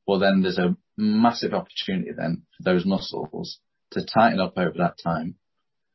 well 0.07 0.19
then 0.19 0.43
there's 0.43 0.59
a 0.59 0.77
massive 0.97 1.53
opportunity 1.53 2.11
then 2.17 2.43
for 2.57 2.63
those 2.63 2.87
muscles 2.87 3.59
to 3.91 4.05
tighten 4.05 4.41
up 4.41 4.55
over 4.57 4.75
that 4.79 4.97
time 5.03 5.37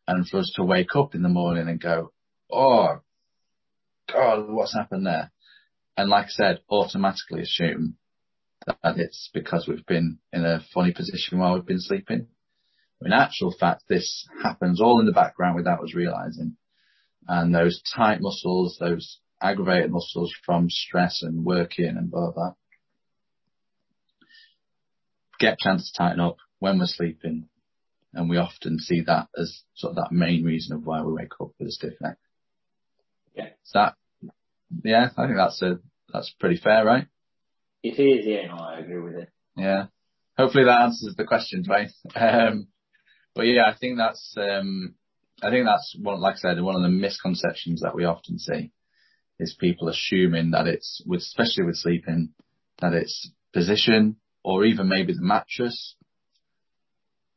and 0.08 0.27
for 0.27 0.39
us 0.39 0.51
to 0.56 0.63
wake 0.63 0.95
up 0.95 1.15
in 1.15 1.21
the 1.21 1.30
morning 1.30 1.67
and 1.67 1.80
go, 1.80 2.12
oh, 2.51 2.99
God, 4.12 4.49
what's 4.49 4.73
happened 4.73 5.06
there? 5.06 5.32
And 5.97 6.10
like 6.10 6.25
I 6.25 6.30
said, 6.30 6.60
automatically 6.69 7.41
assume 7.41 7.97
that 8.65 8.97
it's 8.97 9.30
because 9.34 9.67
we've 9.67 9.86
been 9.86 10.19
in 10.32 10.45
a 10.45 10.63
funny 10.73 10.93
position 10.93 11.39
while 11.39 11.54
we've 11.54 11.65
been 11.65 11.80
sleeping. 11.80 12.27
In 13.04 13.13
actual 13.13 13.51
fact, 13.51 13.84
this 13.89 14.27
happens 14.43 14.80
all 14.80 14.99
in 14.99 15.08
the 15.08 15.12
background 15.12 15.56
without 15.56 15.84
us 15.84 15.95
realizing. 15.95 16.56
And 17.27 17.54
those 17.54 17.82
tight 17.95 18.21
muscles, 18.21 18.77
those 18.80 19.19
aggravated 19.41 19.91
muscles 19.91 20.34
from 20.45 20.69
stress 20.69 21.23
and 21.23 21.43
working 21.43 21.88
and 21.88 22.12
blah, 22.12 22.32
blah, 22.32 22.54
get 25.39 25.54
a 25.54 25.58
chance 25.60 25.91
to 25.91 25.97
tighten 25.97 26.19
up 26.19 26.38
when 26.60 26.77
we're 26.77 26.86
sleeping. 26.86 27.47
And 28.13 28.30
we 28.30 28.38
often 28.38 28.77
see 28.77 29.01
that 29.08 29.30
as 29.36 29.63
sort 29.73 29.91
of 29.91 29.95
that 29.95 30.12
main 30.12 30.43
reason 30.43 30.75
of 30.75 30.86
why 30.86 31.01
we 31.01 31.13
wake 31.13 31.34
up 31.39 31.51
with 31.58 31.69
a 31.69 31.71
stiff 31.71 31.93
neck. 32.01 32.17
Yeah. 33.36 33.45
Is 33.45 33.71
that, 33.73 33.95
yeah, 34.84 35.10
I 35.17 35.25
think 35.25 35.38
that's 35.38 35.62
a, 35.62 35.79
that's 36.12 36.34
pretty 36.39 36.57
fair, 36.57 36.86
right? 36.86 37.07
It 37.84 37.99
is, 37.99 38.25
yeah, 38.25 38.47
no, 38.47 38.55
I 38.55 38.79
agree 38.79 39.01
with 39.01 39.15
it. 39.15 39.29
Yeah. 39.55 39.86
Hopefully 40.38 40.65
that 40.65 40.81
answers 40.81 41.15
the 41.15 41.25
question, 41.25 41.63
right? 41.67 41.89
Um, 42.15 42.67
but 43.34 43.43
yeah, 43.43 43.63
I 43.65 43.75
think 43.77 43.97
that's, 43.97 44.36
um, 44.38 44.95
I 45.41 45.49
think 45.49 45.65
that's 45.65 45.95
one, 46.01 46.19
like 46.19 46.36
I 46.36 46.39
said, 46.39 46.62
one 46.62 46.75
of 46.75 46.81
the 46.81 46.89
misconceptions 46.89 47.81
that 47.81 47.95
we 47.95 48.03
often 48.03 48.38
see 48.38 48.71
is 49.39 49.55
people 49.57 49.88
assuming 49.88 50.51
that 50.51 50.67
it's 50.67 51.01
with, 51.05 51.21
especially 51.21 51.63
with 51.63 51.77
sleeping, 51.77 52.29
that 52.79 52.93
it's 52.93 53.31
position 53.53 54.17
or 54.43 54.65
even 54.65 54.88
maybe 54.88 55.13
the 55.13 55.21
mattress. 55.21 55.95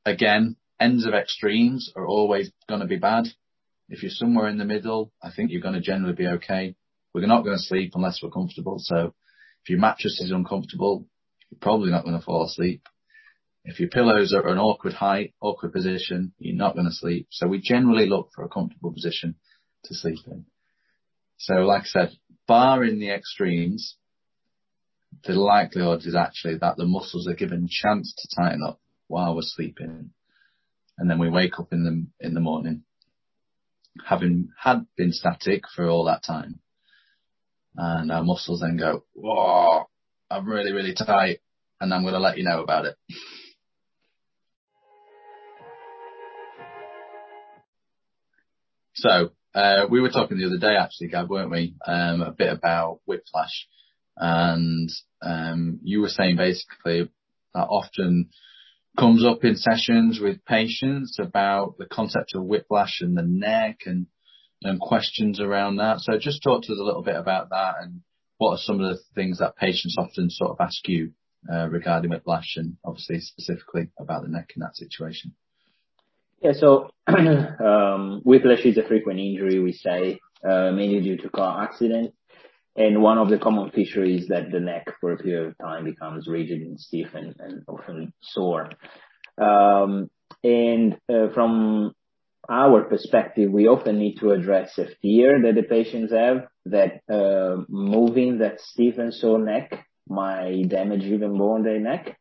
Again, 0.04 0.56
ends 0.80 1.06
of 1.06 1.14
extremes 1.14 1.92
are 1.96 2.06
always 2.06 2.50
going 2.68 2.80
to 2.80 2.86
be 2.86 2.96
bad. 2.96 3.26
If 3.88 4.02
you're 4.02 4.10
somewhere 4.10 4.48
in 4.48 4.58
the 4.58 4.64
middle, 4.64 5.12
I 5.22 5.30
think 5.30 5.50
you're 5.50 5.60
going 5.60 5.74
to 5.74 5.80
generally 5.80 6.14
be 6.14 6.26
okay. 6.26 6.74
We're 7.14 7.26
not 7.26 7.44
going 7.44 7.56
to 7.56 7.62
sleep 7.62 7.92
unless 7.94 8.20
we're 8.22 8.30
comfortable. 8.30 8.76
So 8.78 9.14
if 9.62 9.70
your 9.70 9.78
mattress 9.78 10.20
is 10.20 10.32
uncomfortable, 10.32 11.06
you're 11.50 11.60
probably 11.60 11.90
not 11.90 12.04
going 12.04 12.18
to 12.18 12.24
fall 12.24 12.44
asleep. 12.44 12.82
If 13.64 13.80
your 13.80 13.88
pillows 13.88 14.34
are 14.34 14.46
an 14.48 14.58
awkward 14.58 14.94
height, 14.94 15.32
awkward 15.40 15.72
position, 15.72 16.32
you're 16.38 16.56
not 16.56 16.74
going 16.74 16.86
to 16.86 16.92
sleep. 16.92 17.28
So 17.30 17.46
we 17.46 17.60
generally 17.60 18.06
look 18.06 18.30
for 18.34 18.44
a 18.44 18.48
comfortable 18.48 18.92
position 18.92 19.36
to 19.84 19.94
sleep 19.94 20.18
in. 20.26 20.44
So 21.38 21.54
like 21.54 21.82
I 21.82 21.86
said, 21.86 22.10
barring 22.46 22.98
the 22.98 23.10
extremes, 23.10 23.96
the 25.24 25.32
likelihood 25.34 26.00
is 26.04 26.16
actually 26.16 26.58
that 26.58 26.76
the 26.76 26.84
muscles 26.84 27.28
are 27.28 27.34
given 27.34 27.68
chance 27.70 28.12
to 28.18 28.36
tighten 28.36 28.62
up 28.62 28.80
while 29.06 29.34
we're 29.34 29.42
sleeping. 29.42 30.10
And 30.98 31.10
then 31.10 31.18
we 31.18 31.30
wake 31.30 31.58
up 31.58 31.72
in 31.72 31.84
the, 31.84 32.26
in 32.26 32.34
the 32.34 32.40
morning 32.40 32.82
having 34.06 34.48
had 34.58 34.86
been 34.96 35.12
static 35.12 35.62
for 35.74 35.88
all 35.88 36.04
that 36.04 36.22
time. 36.24 36.60
And 37.76 38.12
our 38.12 38.22
muscles 38.22 38.60
then 38.60 38.76
go, 38.76 39.04
whoa, 39.14 39.84
I'm 40.30 40.46
really, 40.46 40.72
really 40.72 40.94
tight 40.94 41.40
and 41.80 41.92
I'm 41.92 42.02
going 42.02 42.14
to 42.14 42.20
let 42.20 42.38
you 42.38 42.44
know 42.44 42.62
about 42.62 42.86
it. 42.86 42.96
So 48.94 49.30
uh, 49.54 49.86
we 49.90 50.00
were 50.00 50.10
talking 50.10 50.38
the 50.38 50.46
other 50.46 50.58
day, 50.58 50.76
actually, 50.76 51.08
Gab, 51.08 51.28
weren't 51.28 51.50
we? 51.50 51.74
Um, 51.86 52.22
a 52.22 52.32
bit 52.32 52.52
about 52.52 53.00
whiplash, 53.06 53.66
and 54.16 54.88
um, 55.20 55.80
you 55.82 56.00
were 56.00 56.08
saying 56.08 56.36
basically 56.36 57.10
that 57.54 57.66
often 57.68 58.30
comes 58.98 59.24
up 59.24 59.44
in 59.44 59.56
sessions 59.56 60.20
with 60.20 60.44
patients 60.44 61.18
about 61.20 61.76
the 61.78 61.86
concept 61.86 62.34
of 62.34 62.44
whiplash 62.44 63.00
and 63.00 63.16
the 63.16 63.22
neck 63.22 63.80
and 63.86 64.06
and 64.62 64.80
questions 64.80 65.40
around 65.40 65.76
that. 65.76 66.00
So 66.00 66.18
just 66.18 66.42
talk 66.42 66.62
to 66.62 66.72
us 66.72 66.78
a 66.78 66.84
little 66.84 67.02
bit 67.02 67.16
about 67.16 67.50
that 67.50 67.74
and 67.80 68.00
what 68.38 68.52
are 68.52 68.58
some 68.58 68.80
of 68.80 68.90
the 68.90 69.00
things 69.14 69.38
that 69.38 69.56
patients 69.56 69.96
often 69.98 70.30
sort 70.30 70.50
of 70.50 70.56
ask 70.60 70.88
you 70.88 71.12
uh, 71.52 71.68
regarding 71.68 72.10
whiplash 72.10 72.56
and 72.56 72.76
obviously 72.84 73.20
specifically 73.20 73.88
about 73.98 74.22
the 74.22 74.28
neck 74.28 74.50
in 74.56 74.60
that 74.60 74.76
situation. 74.76 75.34
Yeah, 76.42 76.52
so 76.52 76.90
um, 77.06 78.20
whiplash 78.24 78.64
is 78.64 78.78
a 78.78 78.82
frequent 78.82 79.20
injury, 79.20 79.60
we 79.60 79.72
say, 79.72 80.20
uh, 80.42 80.72
mainly 80.72 81.00
due 81.00 81.16
to 81.18 81.30
car 81.30 81.62
accident. 81.62 82.14
And 82.76 83.02
one 83.02 83.18
of 83.18 83.28
the 83.28 83.38
common 83.38 83.70
features 83.70 84.22
is 84.22 84.28
that 84.28 84.50
the 84.50 84.58
neck 84.58 84.86
for 85.00 85.12
a 85.12 85.16
period 85.16 85.48
of 85.48 85.58
time 85.58 85.84
becomes 85.84 86.26
rigid 86.26 86.60
and 86.60 86.78
stiff 86.78 87.14
and, 87.14 87.34
and 87.38 87.62
often 87.68 88.12
sore. 88.20 88.70
Um, 89.38 90.10
and 90.42 90.96
uh, 91.08 91.28
from 91.32 91.94
our 92.48 92.84
perspective, 92.84 93.50
we 93.50 93.66
often 93.68 93.98
need 93.98 94.16
to 94.16 94.30
address 94.30 94.78
a 94.78 94.86
fear 95.02 95.40
that 95.42 95.54
the 95.54 95.62
patients 95.62 96.12
have 96.12 96.46
that 96.66 97.00
uh, 97.12 97.62
moving 97.68 98.38
that 98.38 98.60
stiff 98.60 98.98
and 98.98 99.12
sore 99.12 99.38
neck 99.38 99.86
might 100.08 100.68
damage 100.68 101.02
even 101.04 101.32
more 101.32 101.62
their 101.62 101.80
neck 101.80 102.18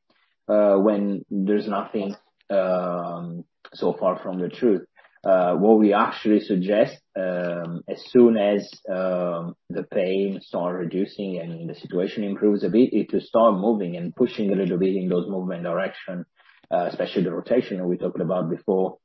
uh, 0.48 0.76
when 0.76 1.24
there's 1.30 1.68
nothing 1.68 2.16
um, 2.50 3.44
so 3.74 3.94
far 3.94 4.20
from 4.20 4.40
the 4.40 4.50
truth. 4.50 4.86
uh, 5.24 5.54
what 5.56 5.80
we 5.80 5.94
actually 5.94 6.42
suggest, 6.42 6.98
um, 7.18 7.82
as 7.88 8.04
soon 8.10 8.36
as 8.36 8.70
um, 8.90 9.56
the 9.70 9.84
pain 9.92 10.40
start 10.42 10.76
reducing 10.76 11.40
and 11.40 11.70
the 11.70 11.76
situation 11.76 12.24
improves 12.26 12.64
a 12.64 12.70
bit, 12.70 12.90
is 12.92 13.08
to 13.10 13.22
start 13.22 13.56
moving 13.56 13.96
and 13.96 14.14
pushing 14.16 14.52
a 14.52 14.56
little 14.56 14.78
bit 14.78 14.96
in 14.96 15.08
those 15.08 15.30
movement 15.30 15.64
direction, 15.64 16.26
uh, 16.72 16.88
especially 16.90 17.24
the 17.24 17.32
rotation 17.32 17.88
we 17.88 17.98
talked 17.98 18.20
about 18.20 18.50
before, 18.50 18.98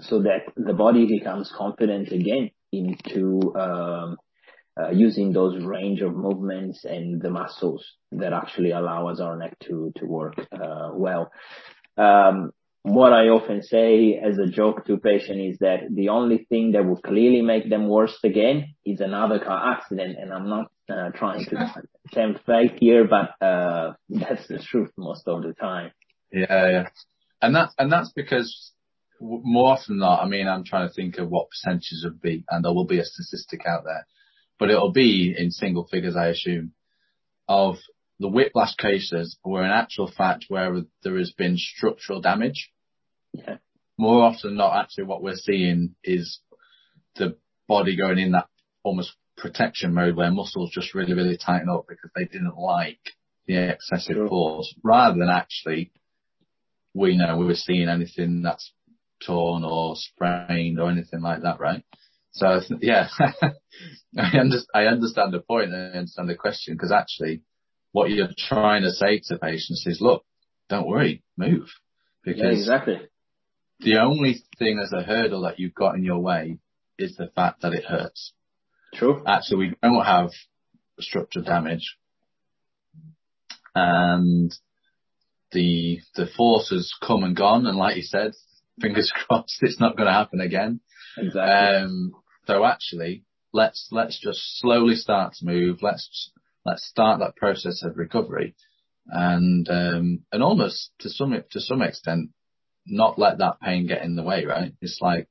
so 0.00 0.22
that 0.22 0.52
the 0.56 0.72
body 0.72 1.06
becomes 1.06 1.52
confident 1.56 2.12
again 2.12 2.50
into 2.72 3.54
um, 3.56 4.16
uh, 4.78 4.90
using 4.90 5.32
those 5.32 5.64
range 5.64 6.00
of 6.02 6.14
movements 6.14 6.84
and 6.84 7.20
the 7.22 7.30
muscles 7.30 7.84
that 8.12 8.32
actually 8.32 8.72
allow 8.72 9.08
us 9.08 9.20
our 9.20 9.36
neck 9.36 9.56
to 9.60 9.92
to 9.96 10.06
work 10.06 10.34
uh, 10.52 10.90
well. 10.92 11.30
Um, 11.96 12.50
what 12.86 13.12
I 13.12 13.30
often 13.30 13.62
say 13.62 14.14
as 14.14 14.38
a 14.38 14.46
joke 14.46 14.84
to 14.86 14.96
patients 14.98 15.54
is 15.54 15.58
that 15.58 15.80
the 15.90 16.10
only 16.10 16.46
thing 16.48 16.70
that 16.72 16.86
will 16.86 17.00
clearly 17.00 17.42
make 17.42 17.68
them 17.68 17.88
worse 17.88 18.16
again 18.22 18.74
is 18.84 19.00
another 19.00 19.40
car 19.40 19.72
accident. 19.72 20.16
And 20.20 20.32
I'm 20.32 20.48
not 20.48 20.66
uh, 20.88 21.10
trying 21.10 21.44
to 21.46 21.82
tempt 22.12 22.46
fate 22.46 22.78
here, 22.78 23.04
but 23.08 23.44
uh, 23.44 23.94
that's 24.08 24.46
the 24.46 24.60
truth 24.60 24.92
most 24.96 25.26
of 25.26 25.42
the 25.42 25.52
time. 25.54 25.90
Yeah, 26.30 26.70
yeah. 26.70 26.88
And 27.42 27.56
that 27.56 27.70
and 27.76 27.90
that's 27.90 28.12
because 28.12 28.70
more 29.20 29.72
often 29.72 29.94
than 29.94 30.00
not, 30.00 30.22
I 30.22 30.28
mean, 30.28 30.48
I'm 30.48 30.64
trying 30.64 30.88
to 30.88 30.94
think 30.94 31.18
of 31.18 31.28
what 31.28 31.48
percentages 31.50 32.02
would 32.04 32.20
be, 32.20 32.44
and 32.50 32.64
there 32.64 32.72
will 32.72 32.86
be 32.86 32.98
a 32.98 33.04
statistic 33.04 33.66
out 33.66 33.84
there, 33.84 34.06
but 34.58 34.70
it'll 34.70 34.92
be 34.92 35.34
in 35.36 35.50
single 35.50 35.86
figures, 35.86 36.16
I 36.16 36.28
assume, 36.28 36.72
of 37.48 37.76
the 38.18 38.28
whiplash 38.28 38.74
cases 38.76 39.36
where 39.42 39.64
in 39.64 39.70
actual 39.70 40.10
fact 40.10 40.46
where 40.48 40.82
there 41.02 41.18
has 41.18 41.32
been 41.32 41.56
structural 41.58 42.20
damage 42.20 42.70
yeah. 43.36 43.56
More 43.98 44.22
often 44.22 44.50
than 44.50 44.56
not, 44.58 44.78
actually 44.78 45.04
what 45.04 45.22
we're 45.22 45.36
seeing 45.36 45.94
is 46.04 46.40
the 47.16 47.36
body 47.66 47.96
going 47.96 48.18
in 48.18 48.32
that 48.32 48.48
almost 48.82 49.14
protection 49.36 49.94
mode 49.94 50.16
where 50.16 50.30
muscles 50.30 50.70
just 50.72 50.94
really, 50.94 51.14
really 51.14 51.36
tighten 51.36 51.68
up 51.68 51.86
because 51.88 52.10
they 52.14 52.24
didn't 52.24 52.58
like 52.58 53.00
the 53.46 53.70
excessive 53.70 54.16
sure. 54.16 54.28
force 54.28 54.74
rather 54.82 55.18
than 55.18 55.28
actually 55.28 55.92
we 56.94 57.16
know 57.16 57.36
we 57.36 57.46
were 57.46 57.54
seeing 57.54 57.88
anything 57.88 58.42
that's 58.42 58.72
torn 59.24 59.64
or 59.64 59.94
sprained 59.96 60.80
or 60.80 60.90
anything 60.90 61.20
like 61.20 61.42
that, 61.42 61.60
right? 61.60 61.84
So 62.32 62.60
yeah, 62.80 63.08
I, 64.18 64.38
understand, 64.38 64.66
I 64.74 64.84
understand 64.86 65.32
the 65.32 65.40
point 65.40 65.72
and 65.72 65.94
I 65.94 65.98
understand 65.98 66.28
the 66.28 66.34
question 66.34 66.74
because 66.74 66.92
actually 66.92 67.42
what 67.92 68.10
you're 68.10 68.28
trying 68.36 68.82
to 68.82 68.90
say 68.90 69.20
to 69.26 69.38
patients 69.38 69.84
is, 69.86 70.00
look, 70.00 70.24
don't 70.68 70.86
worry, 70.86 71.22
move. 71.36 71.68
Because 72.24 72.42
yeah, 72.42 72.50
exactly 72.50 73.00
the 73.80 73.98
only 73.98 74.42
thing 74.58 74.78
as 74.82 74.92
a 74.92 75.02
hurdle 75.02 75.42
that 75.42 75.58
you've 75.58 75.74
got 75.74 75.96
in 75.96 76.04
your 76.04 76.18
way 76.18 76.58
is 76.98 77.16
the 77.16 77.28
fact 77.34 77.62
that 77.62 77.74
it 77.74 77.84
hurts. 77.84 78.32
True. 78.94 79.22
Actually, 79.26 79.68
we 79.68 79.74
don't 79.82 80.04
have 80.04 80.30
structural 80.98 81.44
damage. 81.44 81.96
And 83.74 84.54
the, 85.52 86.00
the 86.14 86.26
force 86.36 86.70
has 86.70 86.92
come 87.02 87.22
and 87.22 87.36
gone. 87.36 87.66
And 87.66 87.76
like 87.76 87.96
you 87.96 88.02
said, 88.02 88.32
fingers 88.80 89.12
crossed 89.26 89.58
it's 89.62 89.80
not 89.80 89.96
going 89.96 90.06
to 90.06 90.12
happen 90.12 90.40
again. 90.40 90.80
Exactly. 91.16 91.42
Um, 91.42 92.12
so 92.46 92.64
actually, 92.64 93.24
let's, 93.52 93.88
let's 93.90 94.20
just 94.20 94.40
slowly 94.60 94.94
start 94.94 95.34
to 95.34 95.46
move. 95.46 95.78
Let's, 95.82 96.30
let's 96.64 96.86
start 96.86 97.20
that 97.20 97.36
process 97.36 97.82
of 97.82 97.96
recovery. 97.96 98.54
And, 99.08 99.68
um, 99.68 100.20
and 100.32 100.42
almost 100.42 100.90
to 101.00 101.10
some, 101.10 101.32
to 101.50 101.60
some 101.60 101.82
extent, 101.82 102.30
not 102.86 103.18
let 103.18 103.38
that 103.38 103.60
pain 103.60 103.86
get 103.86 104.02
in 104.02 104.16
the 104.16 104.22
way, 104.22 104.44
right? 104.44 104.72
It's 104.80 104.98
like 105.00 105.28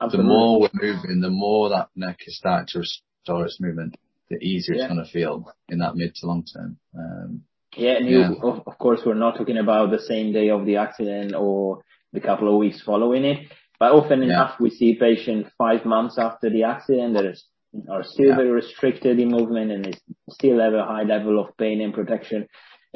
Absolutely. 0.00 0.26
the 0.26 0.28
more 0.28 0.60
we're 0.60 0.70
moving, 0.72 1.20
the 1.20 1.30
more 1.30 1.70
that 1.70 1.88
neck 1.94 2.20
is 2.26 2.36
starting 2.36 2.66
to 2.68 2.80
restore 2.80 3.46
its 3.46 3.60
movement, 3.60 3.96
the 4.28 4.36
easier 4.36 4.76
yeah. 4.76 4.84
it's 4.84 4.92
going 4.92 5.04
to 5.04 5.10
feel 5.10 5.52
in 5.68 5.78
that 5.78 5.96
mid 5.96 6.14
to 6.16 6.26
long 6.26 6.44
term. 6.44 6.78
Um, 6.96 7.42
yeah, 7.76 7.96
and 7.96 8.06
yeah. 8.08 8.30
You, 8.30 8.36
of, 8.42 8.62
of 8.66 8.78
course, 8.78 9.00
we're 9.04 9.14
not 9.14 9.36
talking 9.36 9.58
about 9.58 9.90
the 9.90 10.00
same 10.00 10.32
day 10.32 10.50
of 10.50 10.66
the 10.66 10.76
accident 10.76 11.34
or 11.34 11.82
the 12.12 12.20
couple 12.20 12.48
of 12.48 12.58
weeks 12.58 12.82
following 12.82 13.24
it, 13.24 13.52
but 13.78 13.92
often 13.92 14.22
yeah. 14.22 14.28
enough 14.28 14.60
we 14.60 14.70
see 14.70 14.94
patients 14.94 15.50
five 15.58 15.84
months 15.84 16.18
after 16.18 16.50
the 16.50 16.64
accident 16.64 17.14
that 17.14 17.24
is, 17.24 17.44
are 17.90 18.04
still 18.04 18.34
very 18.34 18.50
restricted 18.50 19.18
in 19.18 19.28
movement 19.28 19.70
and 19.70 20.00
still 20.30 20.60
have 20.60 20.72
a 20.72 20.84
high 20.84 21.02
level 21.02 21.38
of 21.38 21.56
pain 21.56 21.80
and 21.80 21.92
protection 21.92 22.46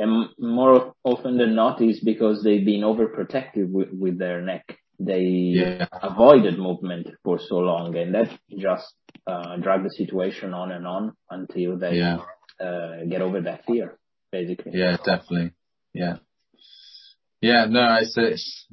and 0.01 0.31
more 0.39 0.95
often 1.05 1.37
than 1.37 1.55
not 1.55 1.83
is 1.83 2.01
because 2.01 2.43
they've 2.43 2.65
been 2.65 2.81
overprotective 2.81 3.71
with, 3.71 3.91
with 3.93 4.19
their 4.19 4.41
neck. 4.41 4.79
They 4.99 5.21
yeah. 5.21 5.87
avoided 5.93 6.59
movement 6.59 7.09
for 7.25 7.39
so 7.39 7.57
long, 7.57 7.97
and 7.97 8.15
that 8.15 8.31
just 8.59 8.95
uh, 9.27 9.57
drag 9.57 9.83
the 9.83 9.91
situation 9.91 10.53
on 10.53 10.73
and 10.73 10.87
on 10.87 11.13
until 11.31 11.79
they 11.79 11.97
yeah. 11.97 12.19
uh, 12.59 13.05
get 13.09 13.23
over 13.23 13.41
that 13.43 13.65
fear, 13.67 13.99
basically. 14.33 14.73
Yeah, 14.75 14.97
definitely. 14.97 15.53
Yeah. 15.95 16.17
Yeah, 17.41 17.67
no, 17.69 17.97
it's, 18.01 18.15
it's, 18.17 18.67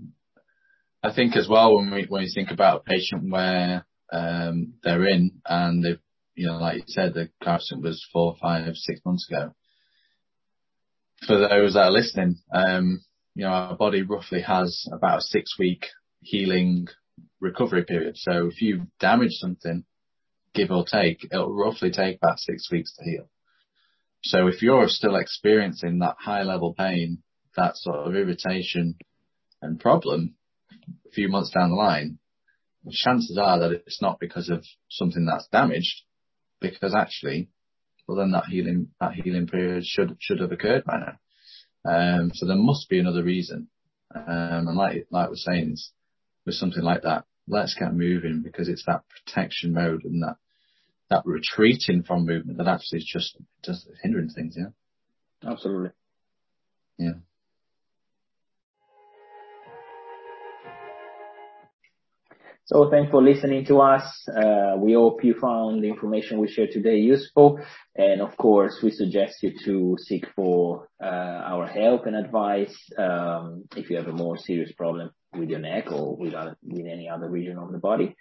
I 1.08 1.14
think 1.14 1.36
as 1.36 1.48
well 1.48 1.76
when 1.76 1.92
we, 1.92 2.06
when 2.10 2.24
you 2.24 2.32
think 2.34 2.52
about 2.52 2.82
a 2.82 2.90
patient 2.90 3.32
where, 3.32 3.86
um, 4.12 4.74
they're 4.84 5.08
in 5.08 5.32
and 5.46 5.84
they've, 5.84 6.00
you 6.36 6.48
know, 6.48 6.58
like 6.58 6.78
you 6.78 6.84
said, 6.88 7.14
the 7.14 7.30
car 7.44 7.56
accident 7.56 7.84
was 7.84 8.06
four, 8.12 8.36
five, 8.42 8.76
six 8.76 9.02
months 9.06 9.28
ago 9.30 9.54
for 11.26 11.38
those 11.38 11.74
that 11.74 11.86
are 11.86 11.92
listening, 11.92 12.38
um, 12.54 13.04
you 13.34 13.44
know, 13.44 13.50
our 13.50 13.76
body 13.76 14.02
roughly 14.02 14.42
has 14.42 14.86
about 14.92 15.20
a 15.20 15.22
six 15.22 15.58
week 15.58 15.86
healing 16.22 16.88
recovery 17.40 17.84
period. 17.84 18.18
So 18.18 18.48
if 18.48 18.62
you 18.62 18.88
damage 19.00 19.34
something, 19.34 19.84
give 20.54 20.72
or 20.72 20.86
take, 20.86 21.26
it'll 21.32 21.54
roughly 21.54 21.92
take 21.92 22.18
about 22.18 22.40
six 22.40 22.72
weeks 22.72 22.96
to 22.96 23.04
heal. 23.04 23.30
So 24.24 24.48
if 24.48 24.62
you're 24.62 24.88
still 24.88 25.16
experiencing 25.16 26.00
that 26.00 26.16
high 26.20 26.44
level 26.44 26.74
pain, 26.78 27.20
that 27.56 27.78
sort 27.78 28.08
of 28.08 28.16
irritation 28.16 28.96
and 29.62 29.80
problem 29.80 30.36
few 31.18 31.30
months 31.30 31.50
down 31.50 31.72
the 31.72 31.76
line, 31.76 32.20
chances 32.92 33.38
are 33.42 33.60
that 33.60 33.72
it's 33.72 34.02
not 34.02 34.20
because 34.20 34.50
of 34.50 34.64
something 34.90 35.26
that's 35.26 35.48
damaged, 35.52 36.04
because 36.62 36.94
actually 36.96 37.50
well 38.08 38.18
then 38.18 38.32
that 38.32 38.46
healing 38.46 38.90
that 39.02 39.14
healing 39.14 39.48
period 39.48 39.84
should 39.86 40.16
should 40.20 40.40
have 40.40 40.52
occurred 40.52 40.84
by 40.86 40.98
now. 41.00 41.18
Um, 41.92 42.32
so 42.34 42.46
there 42.46 42.56
must 42.56 42.88
be 42.90 43.00
another 43.00 43.24
reason. 43.24 43.68
Um, 44.14 44.68
and 44.68 44.78
like 44.78 45.08
like 45.12 45.30
we're 45.30 45.36
saying, 45.36 45.76
with 46.46 46.56
something 46.56 46.84
like 46.84 47.02
that, 47.04 47.26
let's 47.48 47.76
get 47.76 47.94
moving 47.94 48.42
because 48.44 48.70
it's 48.70 48.86
that 48.86 49.04
protection 49.10 49.74
mode 49.74 50.04
and 50.06 50.24
that 50.24 50.38
that 51.10 51.24
retreating 51.26 52.04
from 52.04 52.26
movement 52.26 52.58
that 52.58 52.68
actually 52.68 53.00
is 53.00 53.10
just 53.12 53.38
just 53.64 53.90
hindering 54.04 54.30
things. 54.30 54.56
Yeah. 54.58 55.50
Absolutely. 55.50 55.92
Yeah. 56.98 57.14
Thanks 62.90 63.12
for 63.12 63.24
listening 63.24 63.64
to 63.68 63.80
us. 63.80 64.28
Uh, 64.28 64.76
we 64.78 64.92
hope 64.92 65.24
you 65.24 65.36
found 65.40 65.82
the 65.82 65.88
information 65.88 66.38
we 66.38 66.50
shared 66.50 66.72
today 66.72 66.98
useful. 66.98 67.62
And 67.96 68.22
of 68.22 68.36
course, 68.36 68.80
we 68.84 68.92
suggest 68.92 69.42
you 69.42 69.54
to 69.64 69.96
seek 69.98 70.26
for 70.36 70.90
uh, 71.02 71.06
our 71.06 71.66
help 71.66 72.08
and 72.08 72.16
advice 72.18 72.76
um, 72.98 73.64
if 73.78 73.90
you 73.90 73.96
have 73.96 74.08
a 74.08 74.12
more 74.12 74.38
serious 74.38 74.74
problem 74.74 75.12
with 75.34 75.50
your 75.50 75.60
neck 75.60 75.94
or 75.94 76.18
with, 76.18 76.34
any 76.34 77.08
other 77.08 77.30
region 77.30 77.58
of 77.58 77.72
the 77.72 77.78
body. 77.78 78.18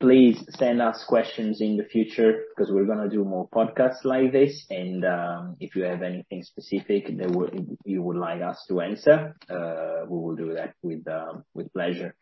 Please 0.00 0.44
send 0.50 0.80
us 0.80 1.04
questions 1.08 1.60
in 1.60 1.76
the 1.76 1.82
future 1.82 2.44
because 2.50 2.70
we're 2.70 2.86
to 2.86 3.08
do 3.08 3.24
more 3.24 3.48
podcasts 3.48 4.04
like 4.04 4.30
this. 4.30 4.64
And 4.70 5.04
um, 5.04 5.56
if 5.58 5.74
you 5.74 5.82
have 5.82 6.02
anything 6.02 6.44
specific 6.44 7.06
that 7.16 7.66
you 7.84 8.02
would 8.02 8.16
like 8.16 8.40
us 8.40 8.64
to 8.68 8.80
answer, 8.80 9.34
uh, 9.50 10.06
we 10.08 10.18
will 10.18 10.36
do 10.36 10.54
that 10.54 10.74
with 10.82 11.06
um, 11.08 11.44
with 11.52 11.72
pleasure. 11.72 12.14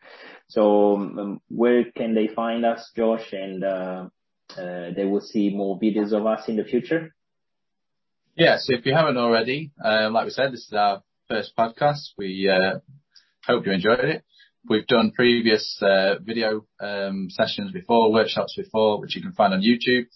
So 0.47 0.95
um, 0.95 1.39
where 1.49 1.83
can 1.95 2.15
they 2.15 2.27
find 2.27 2.65
us, 2.65 2.89
Josh? 2.95 3.31
And 3.31 3.63
uh, 3.63 4.09
uh, 4.57 4.91
they 4.95 5.05
will 5.05 5.21
see 5.21 5.51
more 5.51 5.79
videos 5.79 6.13
of 6.13 6.25
us 6.25 6.47
in 6.47 6.55
the 6.55 6.63
future. 6.63 7.13
Yeah. 8.35 8.57
So 8.59 8.73
if 8.73 8.87
you 8.87 8.93
haven't 8.95 9.17
already, 9.17 9.71
like 9.83 10.25
we 10.25 10.31
said, 10.31 10.51
this 10.51 10.65
is 10.65 10.73
our 10.73 11.03
first 11.27 11.53
podcast. 11.57 12.13
We 12.17 12.49
uh, 12.49 12.79
hope 13.45 13.65
you 13.65 13.73
enjoyed 13.73 13.99
it. 13.99 14.23
We've 14.69 14.85
done 14.85 15.11
previous 15.11 15.79
uh, 15.81 16.15
video 16.19 16.65
um, 16.81 17.27
sessions 17.29 17.71
before, 17.71 18.11
workshops 18.11 18.55
before, 18.57 18.99
which 18.99 19.15
you 19.15 19.21
can 19.21 19.31
find 19.31 19.53
on 19.53 19.61
YouTube. 19.61 20.07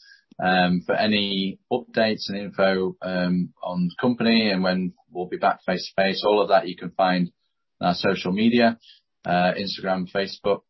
Um, 0.43 0.81
for 0.85 0.93
any 0.93 1.59
updates 1.71 2.27
and 2.27 2.37
info 2.37 2.97
um, 3.01 3.53
on 3.63 3.87
the 3.87 3.95
company 4.01 4.49
and 4.49 4.61
when 4.61 4.93
we'll 5.09 5.27
be 5.27 5.37
back 5.37 5.63
face 5.65 5.89
to 5.95 6.01
face, 6.01 6.23
all 6.25 6.41
of 6.41 6.49
that 6.49 6.67
you 6.67 6.75
can 6.75 6.89
find 6.91 7.31
on 7.79 7.89
our 7.89 7.93
social 7.93 8.33
media, 8.33 8.77
uh, 9.25 9.53
Instagram, 9.53 10.11
Facebook, 10.11 10.63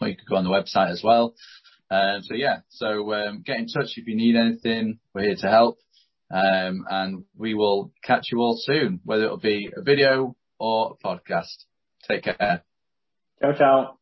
or 0.00 0.08
you 0.08 0.16
could 0.16 0.28
go 0.28 0.36
on 0.36 0.44
the 0.44 0.50
website 0.50 0.90
as 0.90 1.02
well. 1.04 1.34
So 1.90 2.34
yeah, 2.34 2.60
so 2.68 3.12
um, 3.14 3.42
get 3.46 3.58
in 3.58 3.68
touch 3.68 3.92
if 3.96 4.08
you 4.08 4.16
need 4.16 4.34
anything. 4.34 4.98
We're 5.14 5.22
here 5.22 5.36
to 5.40 5.50
help, 5.50 5.78
um, 6.32 6.84
and 6.90 7.24
we 7.36 7.54
will 7.54 7.92
catch 8.02 8.32
you 8.32 8.38
all 8.38 8.58
soon, 8.58 9.00
whether 9.04 9.24
it'll 9.24 9.36
be 9.36 9.68
a 9.76 9.82
video 9.82 10.34
or 10.58 10.96
a 10.98 11.06
podcast. 11.06 11.64
Take 12.08 12.22
care. 12.24 12.64
Ciao, 13.40 13.52
ciao. 13.54 13.98